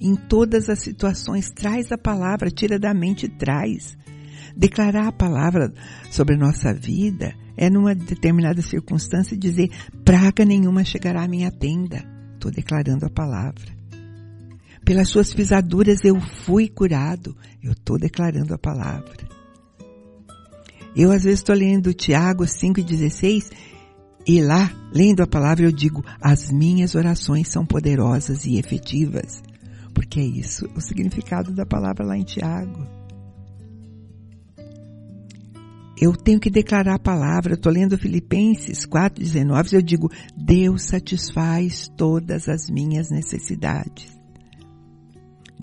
Em 0.00 0.14
todas 0.14 0.68
as 0.68 0.80
situações, 0.80 1.50
traz 1.50 1.90
a 1.90 1.98
palavra, 1.98 2.50
tira 2.50 2.78
da 2.78 2.94
mente 2.94 3.26
e 3.26 3.28
traz. 3.28 3.96
Declarar 4.56 5.08
a 5.08 5.12
palavra 5.12 5.72
sobre 6.10 6.34
a 6.34 6.38
nossa 6.38 6.72
vida 6.72 7.34
é 7.56 7.68
numa 7.68 7.94
determinada 7.94 8.62
circunstância 8.62 9.36
dizer, 9.36 9.70
praga 10.04 10.44
nenhuma 10.44 10.84
chegará 10.84 11.24
à 11.24 11.28
minha 11.28 11.50
tenda. 11.50 12.04
Estou 12.34 12.52
declarando 12.52 13.06
a 13.06 13.10
palavra. 13.10 13.76
Pelas 14.84 15.08
suas 15.08 15.34
pisaduras 15.34 16.04
eu 16.04 16.20
fui 16.20 16.68
curado. 16.68 17.36
Eu 17.62 17.72
estou 17.72 17.98
declarando 17.98 18.54
a 18.54 18.58
palavra. 18.58 19.37
Eu 20.98 21.12
às 21.12 21.22
vezes 21.22 21.38
estou 21.38 21.54
lendo 21.54 21.94
Tiago 21.94 22.42
5,16 22.42 23.52
E 24.26 24.42
lá, 24.42 24.68
lendo 24.92 25.22
a 25.22 25.28
palavra, 25.28 25.64
eu 25.64 25.70
digo: 25.70 26.04
as 26.20 26.50
minhas 26.50 26.96
orações 26.96 27.46
são 27.46 27.64
poderosas 27.64 28.44
e 28.44 28.58
efetivas. 28.58 29.40
Porque 29.94 30.18
é 30.18 30.24
isso 30.24 30.68
o 30.74 30.80
significado 30.80 31.52
da 31.52 31.64
palavra 31.64 32.04
lá 32.04 32.18
em 32.18 32.24
Tiago. 32.24 32.84
Eu 36.00 36.16
tenho 36.16 36.40
que 36.40 36.50
declarar 36.50 36.94
a 36.94 36.98
palavra. 36.98 37.54
Estou 37.54 37.72
lendo 37.72 37.96
Filipenses 37.96 38.84
4,19. 38.84 39.74
Eu 39.74 39.82
digo: 39.82 40.10
Deus 40.36 40.82
satisfaz 40.82 41.88
todas 41.96 42.48
as 42.48 42.68
minhas 42.68 43.08
necessidades 43.08 44.17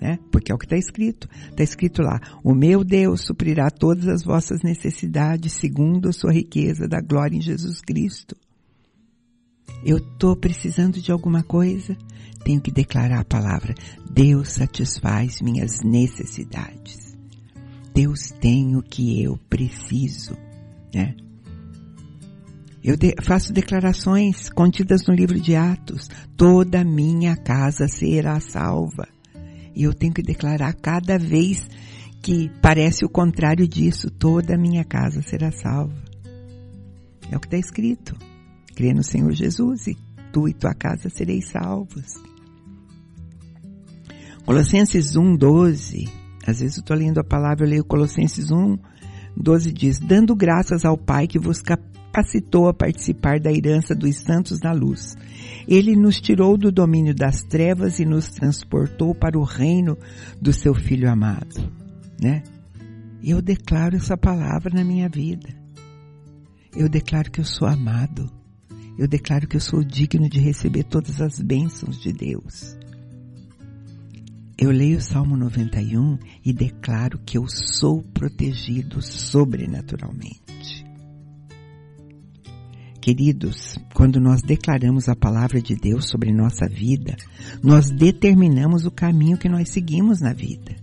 né? 0.00 0.18
Porque 0.30 0.52
é 0.52 0.54
o 0.54 0.58
que 0.58 0.66
está 0.66 0.76
escrito. 0.76 1.28
Está 1.50 1.62
escrito 1.62 2.02
lá: 2.02 2.20
O 2.42 2.54
meu 2.54 2.84
Deus 2.84 3.22
suprirá 3.22 3.70
todas 3.70 4.06
as 4.08 4.22
vossas 4.22 4.62
necessidades 4.62 5.52
segundo 5.52 6.08
a 6.08 6.12
sua 6.12 6.32
riqueza 6.32 6.86
da 6.86 7.00
glória 7.00 7.36
em 7.36 7.40
Jesus 7.40 7.80
Cristo. 7.80 8.36
Eu 9.84 9.98
estou 9.98 10.36
precisando 10.36 11.00
de 11.00 11.12
alguma 11.12 11.42
coisa, 11.42 11.96
tenho 12.44 12.60
que 12.60 12.70
declarar 12.70 13.20
a 13.20 13.24
palavra: 13.24 13.74
Deus 14.10 14.50
satisfaz 14.50 15.40
minhas 15.40 15.80
necessidades. 15.82 17.16
Deus 17.94 18.30
tem 18.40 18.76
o 18.76 18.82
que 18.82 19.22
eu 19.22 19.38
preciso, 19.48 20.36
né? 20.94 21.14
Eu 22.86 22.96
faço 23.20 23.52
declarações 23.52 24.48
contidas 24.48 25.04
no 25.08 25.14
livro 25.14 25.40
de 25.40 25.56
Atos. 25.56 26.08
Toda 26.36 26.84
minha 26.84 27.34
casa 27.36 27.88
será 27.88 28.38
salva. 28.38 29.08
E 29.76 29.82
eu 29.82 29.92
tenho 29.92 30.14
que 30.14 30.22
declarar 30.22 30.72
cada 30.72 31.18
vez 31.18 31.68
que 32.22 32.50
parece 32.62 33.04
o 33.04 33.08
contrário 33.08 33.68
disso, 33.68 34.10
toda 34.10 34.54
a 34.54 34.58
minha 34.58 34.82
casa 34.82 35.20
será 35.22 35.52
salva. 35.52 35.94
É 37.30 37.36
o 37.36 37.40
que 37.40 37.46
está 37.46 37.58
escrito. 37.58 38.16
Crê 38.74 38.94
no 38.94 39.04
Senhor 39.04 39.30
Jesus 39.32 39.86
e 39.86 39.96
tu 40.32 40.48
e 40.48 40.54
tua 40.54 40.74
casa 40.74 41.10
sereis 41.10 41.50
salvos. 41.50 42.14
Colossenses 44.46 45.14
1, 45.14 45.36
12. 45.36 46.08
Às 46.46 46.60
vezes 46.60 46.76
eu 46.76 46.80
estou 46.80 46.96
lendo 46.96 47.18
a 47.18 47.24
palavra, 47.24 47.66
eu 47.66 47.70
leio 47.70 47.84
Colossenses 47.84 48.50
1, 48.50 48.78
12 49.36 49.72
diz, 49.72 49.98
dando 49.98 50.34
graças 50.34 50.84
ao 50.84 50.96
Pai 50.96 51.26
que 51.26 51.38
vos 51.38 51.60
capacitou 52.16 52.68
a 52.68 52.74
participar 52.74 53.38
da 53.38 53.52
herança 53.52 53.94
dos 53.94 54.16
santos 54.16 54.60
na 54.60 54.72
luz 54.72 55.16
ele 55.68 55.96
nos 55.96 56.20
tirou 56.20 56.56
do 56.56 56.70
domínio 56.70 57.14
das 57.14 57.42
trevas 57.42 57.98
e 57.98 58.04
nos 58.04 58.28
transportou 58.28 59.14
para 59.14 59.38
o 59.38 59.42
reino 59.42 59.98
do 60.40 60.52
seu 60.52 60.74
Filho 60.74 61.10
amado, 61.10 61.72
né? 62.20 62.42
Eu 63.22 63.42
declaro 63.42 63.96
essa 63.96 64.16
palavra 64.16 64.72
na 64.72 64.84
minha 64.84 65.08
vida. 65.08 65.48
Eu 66.74 66.88
declaro 66.88 67.30
que 67.30 67.40
eu 67.40 67.44
sou 67.44 67.66
amado. 67.66 68.30
Eu 68.96 69.08
declaro 69.08 69.48
que 69.48 69.56
eu 69.56 69.60
sou 69.60 69.82
digno 69.82 70.28
de 70.28 70.38
receber 70.38 70.84
todas 70.84 71.20
as 71.20 71.40
bênçãos 71.40 72.00
de 72.00 72.12
Deus. 72.12 72.76
Eu 74.56 74.70
leio 74.70 74.98
o 74.98 75.02
Salmo 75.02 75.36
91 75.36 76.18
e 76.44 76.52
declaro 76.52 77.18
que 77.18 77.36
eu 77.36 77.46
sou 77.48 78.02
protegido 78.02 79.02
sobrenaturalmente. 79.02 80.45
Queridos, 83.06 83.78
quando 83.94 84.20
nós 84.20 84.42
declaramos 84.42 85.08
a 85.08 85.14
palavra 85.14 85.62
de 85.62 85.76
Deus 85.76 86.08
sobre 86.08 86.32
nossa 86.32 86.66
vida, 86.66 87.14
nós 87.62 87.88
determinamos 87.88 88.84
o 88.84 88.90
caminho 88.90 89.38
que 89.38 89.48
nós 89.48 89.68
seguimos 89.68 90.20
na 90.20 90.32
vida. 90.32 90.74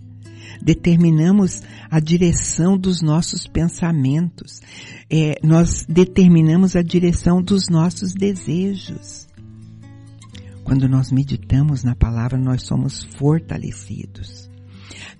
Determinamos 0.62 1.62
a 1.92 2.00
direção 2.00 2.78
dos 2.78 3.02
nossos 3.02 3.46
pensamentos. 3.46 4.62
É, 5.10 5.38
nós 5.44 5.86
determinamos 5.86 6.78
a 6.78 6.82
direção 6.82 7.42
dos 7.42 7.68
nossos 7.68 8.14
desejos. 8.14 9.28
Quando 10.64 10.88
nós 10.88 11.12
meditamos 11.12 11.84
na 11.84 11.94
palavra, 11.94 12.38
nós 12.38 12.64
somos 12.64 13.04
fortalecidos. 13.04 14.50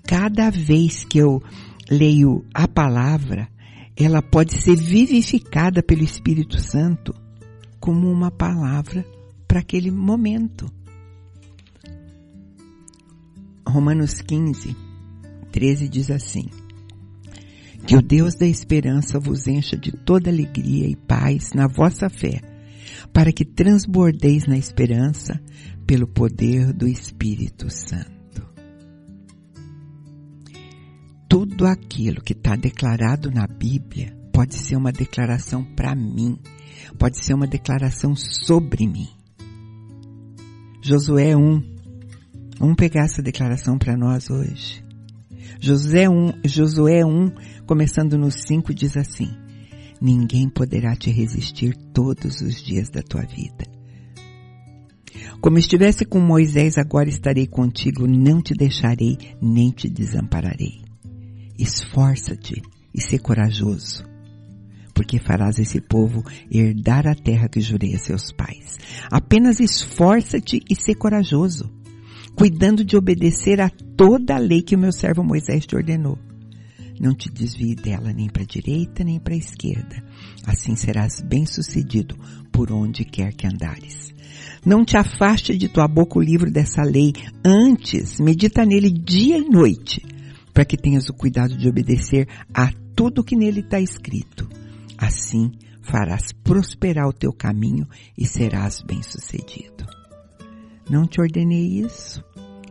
Cada 0.04 0.48
vez 0.48 1.04
que 1.04 1.18
eu 1.18 1.42
leio 1.90 2.46
a 2.54 2.66
palavra, 2.66 3.50
ela 3.96 4.20
pode 4.20 4.60
ser 4.60 4.76
vivificada 4.76 5.82
pelo 5.82 6.02
Espírito 6.02 6.60
Santo 6.60 7.14
como 7.78 8.10
uma 8.10 8.30
palavra 8.30 9.04
para 9.46 9.60
aquele 9.60 9.90
momento. 9.90 10.70
Romanos 13.66 14.20
15, 14.20 14.76
13 15.52 15.88
diz 15.88 16.10
assim: 16.10 16.46
Que 17.86 17.96
o 17.96 18.02
Deus 18.02 18.34
da 18.34 18.46
esperança 18.46 19.20
vos 19.20 19.46
encha 19.46 19.76
de 19.76 19.92
toda 19.92 20.30
alegria 20.30 20.88
e 20.88 20.96
paz 20.96 21.52
na 21.54 21.68
vossa 21.68 22.10
fé, 22.10 22.40
para 23.12 23.32
que 23.32 23.44
transbordeis 23.44 24.46
na 24.46 24.56
esperança 24.56 25.40
pelo 25.86 26.08
poder 26.08 26.72
do 26.72 26.88
Espírito 26.88 27.70
Santo. 27.70 28.13
Tudo 31.54 31.66
aquilo 31.66 32.20
que 32.20 32.32
está 32.32 32.56
declarado 32.56 33.30
na 33.30 33.46
Bíblia 33.46 34.12
pode 34.32 34.54
ser 34.54 34.74
uma 34.74 34.90
declaração 34.90 35.62
para 35.62 35.94
mim, 35.94 36.36
pode 36.98 37.24
ser 37.24 37.32
uma 37.32 37.46
declaração 37.46 38.16
sobre 38.16 38.88
mim. 38.88 39.06
Josué 40.82 41.36
1. 41.36 41.62
Vamos 42.58 42.74
pegar 42.74 43.04
essa 43.04 43.22
declaração 43.22 43.78
para 43.78 43.96
nós 43.96 44.30
hoje. 44.30 44.84
Josué 45.60 46.08
1, 46.08 46.40
Josué 46.44 47.06
1, 47.06 47.30
começando 47.66 48.18
no 48.18 48.32
5, 48.32 48.74
diz 48.74 48.96
assim: 48.96 49.30
Ninguém 50.00 50.48
poderá 50.48 50.96
te 50.96 51.12
resistir 51.12 51.76
todos 51.92 52.40
os 52.40 52.60
dias 52.64 52.90
da 52.90 53.00
tua 53.00 53.22
vida. 53.22 53.64
Como 55.40 55.56
estivesse 55.56 56.04
com 56.04 56.18
Moisés, 56.18 56.78
agora 56.78 57.08
estarei 57.08 57.46
contigo, 57.46 58.08
não 58.08 58.42
te 58.42 58.54
deixarei, 58.54 59.16
nem 59.40 59.70
te 59.70 59.88
desampararei. 59.88 60.83
Esforça-te 61.58 62.60
e 62.92 63.00
ser 63.00 63.20
corajoso, 63.20 64.04
porque 64.92 65.20
farás 65.20 65.58
esse 65.60 65.80
povo 65.80 66.24
herdar 66.50 67.06
a 67.06 67.14
terra 67.14 67.48
que 67.48 67.60
jurei 67.60 67.94
a 67.94 67.98
seus 67.98 68.32
pais. 68.32 68.76
Apenas 69.08 69.60
esforça-te 69.60 70.60
e 70.68 70.74
ser 70.74 70.96
corajoso, 70.96 71.72
cuidando 72.34 72.84
de 72.84 72.96
obedecer 72.96 73.60
a 73.60 73.70
toda 73.96 74.34
a 74.34 74.38
lei 74.38 74.62
que 74.62 74.74
o 74.74 74.78
meu 74.78 74.90
servo 74.90 75.22
Moisés 75.22 75.64
te 75.64 75.76
ordenou. 75.76 76.18
Não 77.00 77.14
te 77.14 77.30
desvie 77.30 77.76
dela 77.76 78.12
nem 78.12 78.28
para 78.28 78.42
a 78.42 78.46
direita 78.46 79.04
nem 79.04 79.20
para 79.20 79.34
a 79.34 79.38
esquerda. 79.38 80.02
Assim 80.44 80.74
serás 80.74 81.20
bem-sucedido 81.20 82.16
por 82.50 82.72
onde 82.72 83.04
quer 83.04 83.32
que 83.32 83.46
andares. 83.46 84.12
Não 84.66 84.84
te 84.84 84.96
afaste 84.96 85.56
de 85.56 85.68
tua 85.68 85.86
boca 85.86 86.18
o 86.18 86.22
livro 86.22 86.50
dessa 86.50 86.82
lei. 86.82 87.12
Antes, 87.44 88.18
medita 88.18 88.64
nele 88.64 88.90
dia 88.90 89.38
e 89.38 89.48
noite 89.48 90.14
para 90.54 90.64
que 90.64 90.76
tenhas 90.76 91.08
o 91.08 91.12
cuidado 91.12 91.56
de 91.56 91.68
obedecer 91.68 92.28
a 92.54 92.70
tudo 92.94 93.24
que 93.24 93.36
nele 93.36 93.60
está 93.60 93.80
escrito. 93.80 94.48
Assim 94.96 95.50
farás 95.82 96.32
prosperar 96.32 97.08
o 97.08 97.12
teu 97.12 97.32
caminho 97.32 97.86
e 98.16 98.24
serás 98.24 98.80
bem-sucedido. 98.80 99.84
Não 100.88 101.06
te 101.06 101.20
ordenei 101.20 101.80
isso? 101.80 102.24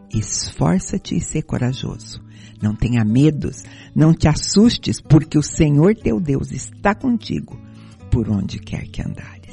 Esforça-te 0.10 1.16
e 1.16 1.22
ser 1.22 1.44
corajoso. 1.44 2.24
Não 2.62 2.74
tenha 2.74 3.04
medos, 3.04 3.64
não 3.94 4.14
te 4.14 4.28
assustes, 4.28 5.02
porque 5.02 5.38
o 5.38 5.44
Senhor 5.44 5.96
teu 5.96 6.20
Deus 6.20 6.52
está 6.52 6.96
contigo 6.96 7.60
por 8.10 8.30
onde 8.30 8.60
quer 8.60 8.88
que 8.88 9.02
andares. 9.02 9.44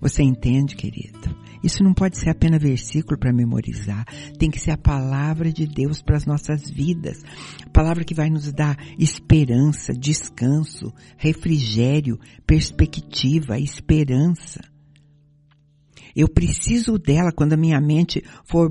Você 0.00 0.22
entende, 0.22 0.76
querido? 0.76 1.34
Isso 1.64 1.82
não 1.82 1.94
pode 1.94 2.18
ser 2.18 2.28
apenas 2.28 2.60
versículo 2.60 3.18
para 3.18 3.32
memorizar. 3.32 4.04
Tem 4.38 4.50
que 4.50 4.60
ser 4.60 4.72
a 4.72 4.76
palavra 4.76 5.50
de 5.50 5.66
Deus 5.66 6.02
para 6.02 6.18
as 6.18 6.26
nossas 6.26 6.68
vidas. 6.68 7.22
A 7.64 7.70
palavra 7.70 8.04
que 8.04 8.12
vai 8.12 8.28
nos 8.28 8.52
dar 8.52 8.76
esperança, 8.98 9.94
descanso, 9.94 10.92
refrigério, 11.16 12.20
perspectiva, 12.46 13.58
esperança. 13.58 14.60
Eu 16.14 16.28
preciso 16.28 16.98
dela 16.98 17.32
quando 17.32 17.54
a 17.54 17.56
minha 17.56 17.80
mente 17.80 18.22
for 18.44 18.70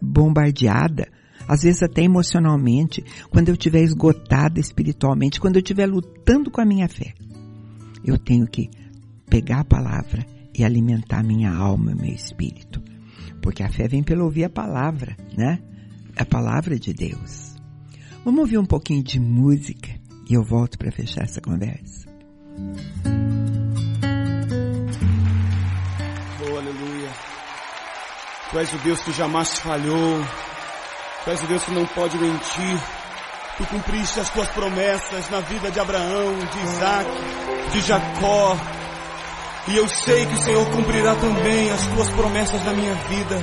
bombardeada, 0.00 1.08
às 1.48 1.62
vezes 1.62 1.82
até 1.82 2.02
emocionalmente, 2.02 3.04
quando 3.28 3.48
eu 3.48 3.54
estiver 3.54 3.82
esgotada 3.82 4.60
espiritualmente, 4.60 5.40
quando 5.40 5.56
eu 5.56 5.62
estiver 5.62 5.86
lutando 5.86 6.48
com 6.48 6.60
a 6.60 6.64
minha 6.64 6.88
fé. 6.88 7.12
Eu 8.04 8.16
tenho 8.16 8.46
que 8.46 8.70
pegar 9.28 9.60
a 9.60 9.64
palavra 9.64 10.24
e 10.54 10.64
alimentar 10.64 11.22
minha 11.22 11.52
alma, 11.52 11.94
meu 11.94 12.12
espírito. 12.12 12.82
Porque 13.42 13.62
a 13.62 13.68
fé 13.68 13.88
vem 13.88 14.02
pelo 14.02 14.24
ouvir 14.24 14.44
a 14.44 14.50
palavra, 14.50 15.16
né? 15.36 15.58
A 16.16 16.24
palavra 16.24 16.78
de 16.78 16.94
Deus. 16.94 17.54
Vamos 18.24 18.40
ouvir 18.40 18.58
um 18.58 18.64
pouquinho 18.64 19.02
de 19.02 19.20
música 19.20 19.90
e 20.28 20.34
eu 20.34 20.42
volto 20.42 20.78
para 20.78 20.90
fechar 20.90 21.24
essa 21.24 21.40
conversa. 21.40 22.08
Oh, 26.40 26.56
aleluia. 26.56 27.10
Tu 28.50 28.58
és 28.58 28.72
o 28.72 28.78
Deus 28.78 29.00
que 29.02 29.12
jamais 29.12 29.58
falhou. 29.58 30.24
Tu 31.24 31.30
és 31.30 31.42
o 31.42 31.46
Deus 31.46 31.64
que 31.64 31.70
não 31.72 31.86
pode 31.86 32.16
mentir. 32.16 32.80
Tu 33.58 33.66
cumpriste 33.66 34.20
as 34.20 34.30
tuas 34.30 34.48
promessas 34.48 35.28
na 35.30 35.40
vida 35.40 35.70
de 35.70 35.78
Abraão, 35.78 36.38
de 36.38 36.58
Isaac, 36.58 37.10
de 37.72 37.80
Jacó, 37.82 38.56
E 39.66 39.76
eu 39.76 39.88
sei 39.88 40.26
que 40.26 40.34
o 40.34 40.38
Senhor 40.38 40.70
cumprirá 40.70 41.14
também 41.14 41.70
as 41.70 41.86
tuas 41.86 42.10
promessas 42.10 42.62
na 42.64 42.72
minha 42.74 42.94
vida. 42.94 43.40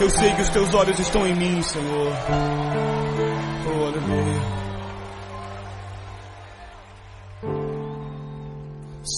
Eu 0.00 0.08
sei 0.08 0.32
que 0.32 0.40
os 0.42 0.48
teus 0.48 0.72
olhos 0.72 0.98
estão 0.98 1.26
em 1.26 1.34
mim, 1.34 1.62
Senhor. 1.62 2.12
Oh, 3.66 3.84
aleluia. 3.84 4.40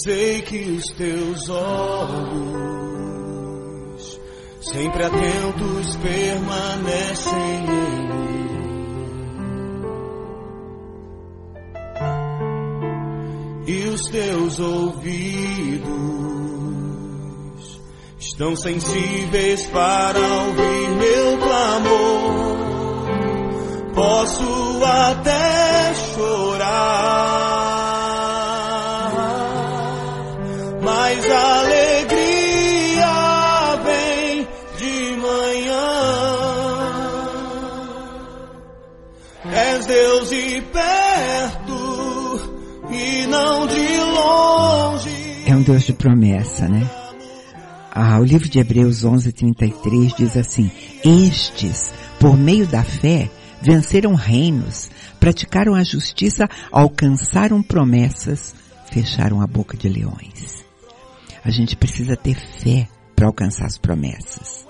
Sei 0.04 0.42
que 0.42 0.58
os 0.72 0.86
teus 0.96 1.48
olhos, 1.48 2.50
sempre 4.60 5.04
atentos, 5.04 5.96
permanecem 5.96 7.32
em 7.32 7.62
mim. 8.10 8.25
Teus 14.08 14.58
ouvidos 14.58 15.86
estão 18.18 18.56
sensíveis 18.56 19.66
para 19.66 20.18
ouvir 20.18 20.90
meu 20.90 21.38
clamor. 21.38 22.56
Posso 23.94 24.84
até 24.84 25.94
chorar 26.14 27.46
mas 30.86 31.30
a 31.30 31.60
alegria 31.60 33.06
vem 33.84 34.48
de 34.78 35.16
manhã. 35.16 35.88
És 39.52 39.86
Deus 39.86 40.32
e 40.32 40.60
perto 40.60 41.76
e 42.90 43.26
não 43.26 43.66
de 43.66 43.85
Deus 45.66 45.82
de 45.82 45.92
promessa, 45.92 46.68
né? 46.68 46.88
Ah, 47.90 48.20
o 48.20 48.24
livro 48.24 48.48
de 48.48 48.60
Hebreus 48.60 49.04
11:33 49.04 50.14
diz 50.16 50.36
assim: 50.36 50.70
Estes, 51.04 51.92
por 52.20 52.36
meio 52.36 52.68
da 52.68 52.84
fé, 52.84 53.28
venceram 53.60 54.14
reinos, 54.14 54.88
praticaram 55.18 55.74
a 55.74 55.82
justiça, 55.82 56.48
alcançaram 56.70 57.60
promessas, 57.64 58.54
fecharam 58.92 59.42
a 59.42 59.46
boca 59.48 59.76
de 59.76 59.88
leões. 59.88 60.64
A 61.42 61.50
gente 61.50 61.74
precisa 61.76 62.16
ter 62.16 62.36
fé 62.36 62.86
para 63.16 63.26
alcançar 63.26 63.66
as 63.66 63.76
promessas. 63.76 64.64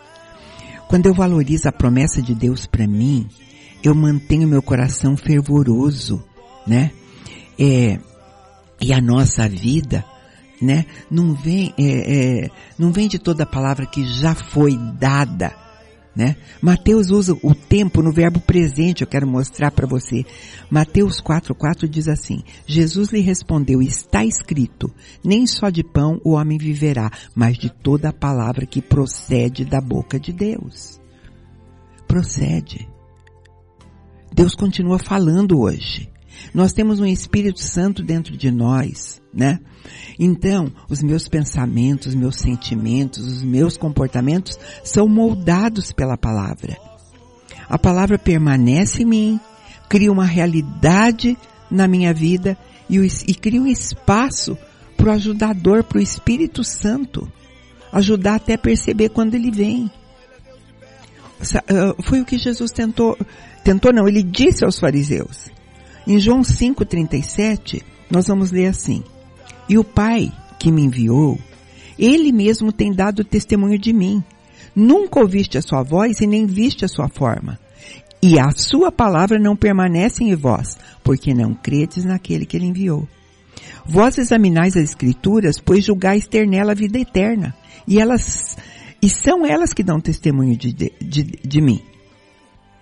Quando 0.88 1.08
eu 1.08 1.12
valorizo 1.12 1.68
a 1.68 1.72
promessa 1.72 2.22
de 2.22 2.34
Deus 2.34 2.64
para 2.64 2.86
mim, 2.86 3.28
eu 3.84 3.94
mantenho 3.94 4.48
meu 4.48 4.62
coração 4.62 5.14
fervoroso, 5.14 6.24
né? 6.66 6.90
É, 7.58 7.98
e 8.80 8.94
a 8.94 9.00
nossa 9.00 9.46
vida, 9.46 10.02
né? 10.60 10.86
Não 11.10 11.34
vem, 11.34 11.72
é, 11.78 12.44
é, 12.44 12.50
não 12.78 12.92
vem 12.92 13.08
de 13.08 13.18
toda 13.18 13.42
a 13.44 13.46
palavra 13.46 13.86
que 13.86 14.04
já 14.04 14.34
foi 14.34 14.76
dada 14.98 15.66
né? 16.16 16.34
Mateus 16.62 17.10
usa 17.10 17.36
o 17.42 17.54
tempo 17.54 18.02
no 18.02 18.10
verbo 18.10 18.40
presente, 18.40 19.02
eu 19.02 19.06
quero 19.06 19.26
mostrar 19.26 19.70
para 19.70 19.86
você. 19.86 20.24
Mateus 20.70 21.20
4:4 21.20 21.86
diz 21.86 22.08
assim: 22.08 22.42
Jesus 22.66 23.10
lhe 23.10 23.20
respondeu: 23.20 23.82
Está 23.82 24.24
escrito: 24.24 24.90
Nem 25.22 25.46
só 25.46 25.68
de 25.68 25.84
pão 25.84 26.18
o 26.24 26.30
homem 26.30 26.56
viverá, 26.56 27.10
mas 27.34 27.58
de 27.58 27.68
toda 27.68 28.08
a 28.08 28.14
palavra 28.14 28.64
que 28.64 28.80
procede 28.80 29.66
da 29.66 29.78
boca 29.78 30.18
de 30.18 30.32
Deus. 30.32 30.98
Procede. 32.08 32.88
Deus 34.32 34.54
continua 34.54 34.98
falando 34.98 35.60
hoje. 35.60 36.08
Nós 36.54 36.72
temos 36.72 37.00
um 37.00 37.06
Espírito 37.06 37.60
Santo 37.60 38.02
dentro 38.02 38.36
de 38.36 38.50
nós, 38.50 39.20
né? 39.32 39.60
Então, 40.18 40.72
os 40.88 41.02
meus 41.02 41.28
pensamentos, 41.28 42.08
os 42.08 42.14
meus 42.14 42.36
sentimentos, 42.36 43.24
os 43.26 43.42
meus 43.42 43.76
comportamentos 43.76 44.58
são 44.82 45.08
moldados 45.08 45.92
pela 45.92 46.16
palavra. 46.16 46.76
A 47.68 47.78
palavra 47.78 48.18
permanece 48.18 49.02
em 49.02 49.06
mim, 49.06 49.40
cria 49.88 50.10
uma 50.10 50.24
realidade 50.24 51.36
na 51.70 51.86
minha 51.86 52.12
vida 52.14 52.56
e, 52.88 52.98
e 52.98 53.34
cria 53.34 53.60
um 53.60 53.66
espaço 53.66 54.56
para 54.96 55.08
o 55.08 55.12
ajudador, 55.12 55.84
para 55.84 55.98
o 55.98 56.02
Espírito 56.02 56.64
Santo, 56.64 57.30
ajudar 57.92 58.36
até 58.36 58.56
perceber 58.56 59.10
quando 59.10 59.34
ele 59.34 59.50
vem. 59.50 59.90
Ah, 61.40 61.94
foi 62.02 62.20
o 62.20 62.24
que 62.24 62.38
Jesus 62.38 62.70
tentou, 62.70 63.16
tentou 63.62 63.92
não, 63.92 64.08
ele 64.08 64.22
disse 64.22 64.64
aos 64.64 64.78
fariseus. 64.78 65.50
Em 66.06 66.20
João 66.20 66.42
5,37, 66.42 67.82
nós 68.10 68.28
vamos 68.28 68.52
ler 68.52 68.66
assim. 68.68 69.02
E 69.68 69.76
o 69.76 69.82
Pai 69.82 70.32
que 70.58 70.70
me 70.70 70.82
enviou, 70.82 71.38
ele 71.98 72.30
mesmo 72.30 72.72
tem 72.72 72.92
dado 72.92 73.24
testemunho 73.24 73.78
de 73.78 73.92
mim. 73.92 74.22
Nunca 74.74 75.20
ouviste 75.20 75.58
a 75.58 75.62
sua 75.62 75.82
voz 75.82 76.20
e 76.20 76.26
nem 76.26 76.46
viste 76.46 76.84
a 76.84 76.88
sua 76.88 77.08
forma. 77.08 77.58
E 78.22 78.38
a 78.38 78.50
sua 78.50 78.92
palavra 78.92 79.38
não 79.38 79.56
permanece 79.56 80.22
em 80.22 80.34
vós, 80.34 80.78
porque 81.02 81.34
não 81.34 81.54
credes 81.54 82.04
naquele 82.04 82.46
que 82.46 82.56
ele 82.56 82.66
enviou. 82.66 83.08
Vós 83.84 84.18
examinais 84.18 84.76
as 84.76 84.84
escrituras, 84.84 85.58
pois 85.58 85.84
julgais 85.84 86.26
ter 86.26 86.46
nela 86.46 86.72
a 86.72 86.74
vida 86.74 86.98
eterna. 86.98 87.54
E 87.86 88.00
elas, 88.00 88.56
e 89.02 89.08
são 89.08 89.46
elas 89.46 89.72
que 89.72 89.82
dão 89.82 90.00
testemunho 90.00 90.56
de, 90.56 90.72
de, 90.72 90.92
de, 91.00 91.22
de 91.22 91.60
mim. 91.60 91.80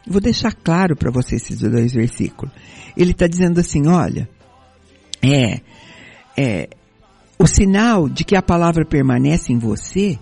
Vou 0.06 0.20
deixar 0.20 0.52
claro 0.52 0.96
para 0.96 1.10
você 1.10 1.36
esses 1.36 1.58
dois 1.58 1.92
versículos. 1.92 2.54
Ele 2.96 3.12
está 3.12 3.26
dizendo 3.26 3.58
assim, 3.60 3.86
olha, 3.86 4.28
é, 5.22 5.60
é, 6.36 6.68
o 7.38 7.46
sinal 7.46 8.08
de 8.08 8.24
que 8.24 8.36
a 8.36 8.42
palavra 8.42 8.84
permanece 8.84 9.52
em 9.52 9.58
você, 9.58 10.18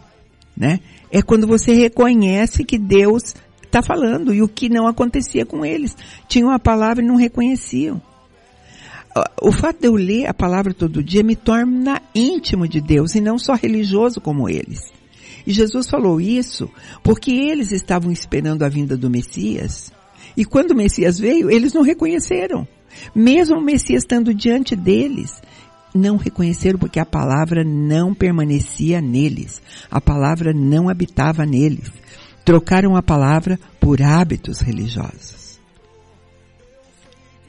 né, 0.57 0.81
é 1.11 1.21
quando 1.21 1.47
você 1.47 1.75
reconhece 1.75 2.64
que 2.64 2.79
Deus 2.79 3.35
está 3.64 3.83
falando 3.83 4.35
e 4.35 4.42
o 4.42 4.49
que 4.49 4.68
não 4.68 4.87
acontecia 4.87 5.45
com 5.45 5.64
eles. 5.64 5.97
Tinham 6.29 6.51
a 6.51 6.59
palavra 6.59 7.03
e 7.03 7.07
não 7.07 7.16
reconheciam. 7.16 8.01
O 9.40 9.53
fato 9.53 9.81
de 9.81 9.88
eu 9.88 9.95
ler 9.95 10.27
a 10.27 10.33
palavra 10.33 10.73
todo 10.73 11.03
dia 11.03 11.23
me 11.23 11.37
torna 11.37 12.01
íntimo 12.14 12.66
de 12.66 12.81
Deus 12.81 13.14
e 13.14 13.21
não 13.21 13.38
só 13.38 13.55
religioso 13.55 14.21
como 14.21 14.49
eles. 14.49 14.90
E 15.46 15.52
Jesus 15.52 15.88
falou 15.88 16.20
isso 16.20 16.70
porque 17.02 17.31
eles 17.31 17.72
estavam 17.72 18.11
esperando 18.11 18.62
a 18.62 18.68
vinda 18.68 18.96
do 18.96 19.11
Messias. 19.11 19.92
E 20.37 20.44
quando 20.44 20.70
o 20.70 20.76
Messias 20.76 21.18
veio, 21.18 21.50
eles 21.50 21.72
não 21.72 21.83
reconheceram. 21.83 22.66
Mesmo 23.14 23.57
o 23.57 23.62
Messias 23.62 24.02
estando 24.02 24.35
diante 24.35 24.76
deles, 24.76 25.40
não 25.94 26.16
reconheceram 26.16 26.78
porque 26.78 26.98
a 26.98 27.07
palavra 27.07 27.64
não 27.64 28.14
permanecia 28.14 29.00
neles. 29.00 29.61
A 29.90 30.00
palavra 30.00 30.52
não 30.52 30.88
habitava 30.88 31.44
neles. 31.44 31.90
Trocaram 32.44 32.96
a 32.96 33.02
palavra 33.02 33.59
por 33.78 34.02
hábitos 34.02 34.61
religiosos. 34.61 35.61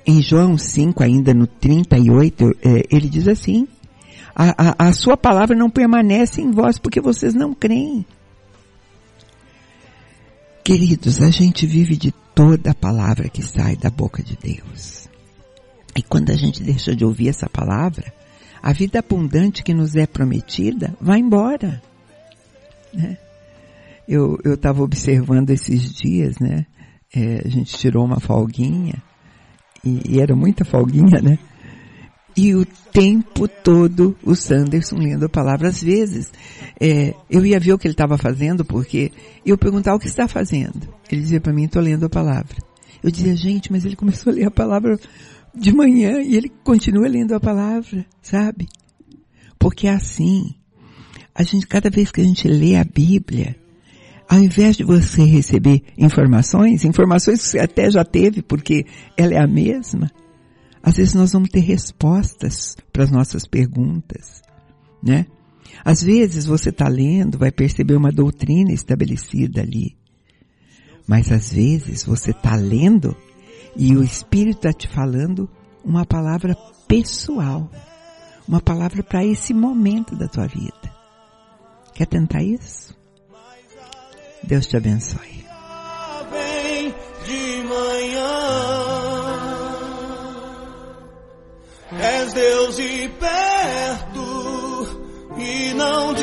Em 0.06 0.21
João 0.21 0.58
5, 0.58 1.01
ainda 1.01 1.34
no 1.34 1.47
38, 1.47 2.51
é, 2.62 2.84
ele 2.91 3.08
diz 3.08 3.27
assim, 3.27 3.67
a, 4.36 4.86
a, 4.86 4.89
a 4.89 4.93
sua 4.93 5.15
palavra 5.15 5.56
não 5.56 5.69
permanece 5.69 6.41
em 6.41 6.52
vós 6.52 6.80
porque 6.80 7.00
vocês 7.00 7.34
não 7.34 7.54
creem. 7.54 8.06
Queridos, 10.63 11.22
a 11.22 11.30
gente 11.30 11.67
vive 11.67 11.96
de 11.96 12.12
toda 12.34 12.72
a 12.72 12.76
palavra 12.76 13.30
que 13.30 13.43
sai 13.43 13.76
da 13.76 13.89
boca 13.89 14.24
de 14.24 14.38
Deus. 14.38 15.08
E 15.96 16.02
quando 16.02 16.32
a 16.32 16.36
gente 16.36 16.63
deixa 16.63 16.96
de 16.96 17.06
ouvir 17.06 17.30
essa 17.30 17.48
palavra, 17.48 18.12
a 18.62 18.72
vida 18.72 19.00
abundante 19.00 19.63
que 19.63 19.74
nos 19.74 19.96
é 19.96 20.08
prometida 20.08 20.96
vai 21.00 21.19
embora. 21.19 21.82
Né? 22.93 23.17
Eu 24.08 24.38
estava 24.46 24.82
observando 24.82 25.50
esses 25.50 25.93
dias, 25.93 26.39
né? 26.39 26.65
É, 27.15 27.43
a 27.46 27.50
gente 27.50 27.78
tirou 27.78 28.04
uma 28.04 28.19
folguinha, 28.19 28.96
e, 29.84 30.15
e 30.15 30.19
era 30.19 30.36
muita 30.36 30.65
folguinha, 30.65 31.22
né? 31.22 31.38
E 32.36 32.56
o 32.56 32.65
tempo 32.65 33.48
todo 33.48 34.15
o 34.24 34.36
Sanderson 34.36 34.98
lendo 34.98 35.26
a 35.26 35.30
palavra. 35.30 35.67
Às 35.67 35.82
vezes, 35.82 36.32
é, 36.80 37.13
eu 37.30 37.46
ia 37.46 37.60
ver 37.60 37.74
o 37.74 37.78
que 37.78 37.88
ele 37.88 37.93
estava 37.93 38.17
fazendo, 38.17 38.63
porque 38.63 39.12
eu 39.46 39.58
perguntava 39.58 39.98
o 39.98 40.00
que 40.00 40.08
está 40.08 40.28
fazendo. 40.28 40.88
Ele 41.12 41.22
dizia 41.22 41.41
para 41.41 41.54
mim, 41.54 41.65
estou 41.65 41.82
lendo 41.82 42.06
a 42.06 42.10
palavra. 42.10 42.56
Eu 43.04 43.12
dizia, 43.12 43.36
gente, 43.36 43.72
mas 43.72 43.86
ele 43.86 43.96
começou 43.96 44.32
a 44.32 44.36
ler 44.36 44.46
a 44.46 44.52
palavra 44.52 44.98
de 45.54 45.74
manhã 45.74 46.22
e 46.22 46.36
ele 46.36 46.52
continua 46.63 47.08
lendo 47.08 47.34
a 47.34 47.39
palavra, 47.39 48.06
sabe? 48.22 48.67
Porque 49.60 49.88
é 49.88 49.91
assim, 49.91 50.56
a 51.36 51.43
gente, 51.43 51.67
cada 51.67 51.89
vez 51.89 52.12
que 52.12 52.22
a 52.22 52.24
gente 52.24 52.48
lê 52.48 52.76
a 52.76 52.84
Bíblia, 52.84 53.56
ao 54.28 54.39
invés 54.39 54.78
de 54.78 54.84
você 54.84 55.24
receber 55.24 55.84
informações, 55.98 56.86
informações 56.86 57.39
que 57.39 57.48
você 57.48 57.60
até 57.60 57.89
já 57.91 58.04
teve, 58.04 58.41
porque 58.41 58.86
ela 59.17 59.34
é 59.34 59.39
a 59.39 59.48
mesma, 59.48 60.12
às 60.84 60.98
vezes 60.98 61.13
nós 61.13 61.32
vamos 61.32 61.50
ter 61.50 61.62
respostas 61.62 62.76
para 62.91 63.06
as 63.06 63.10
nossas 63.10 63.48
perguntas, 63.48 64.41
né? 65.02 65.26
Às 65.84 66.04
vezes 66.04 66.46
você 66.46 66.69
está 66.69 66.89
lendo, 66.89 67.38
vai 67.38 67.52
perceber 67.52 67.96
uma 67.96 68.12
doutrina 68.12 68.74
estabelecida 68.74 69.62
ali. 69.62 69.98
Mas 71.08 71.32
às 71.32 71.54
vezes 71.54 72.04
você 72.04 72.32
está 72.32 72.56
lendo 72.56 73.15
e 73.78 73.96
o 73.96 74.04
Espírito 74.04 74.58
está 74.58 74.74
te 74.74 74.88
falando 74.88 75.50
uma 75.84 76.06
palavra 76.06 76.56
pessoal, 76.88 77.72
uma 78.48 78.62
palavra 78.62 79.02
para 79.02 79.26
esse 79.26 79.54
momento 79.54 80.15
da 80.15 80.28
tua 80.28 80.48
vida. 80.48 80.93
Quer 81.93 82.08
tentar 82.08 82.43
isso? 82.43 82.93
Deus 84.43 84.67
te 84.67 84.76
abençoe. 84.76 85.43
És 91.99 92.34
Deus 92.34 92.75
de 92.75 93.10
perto 93.19 94.23
e 95.38 95.73
não 95.73 96.13
de 96.13 96.23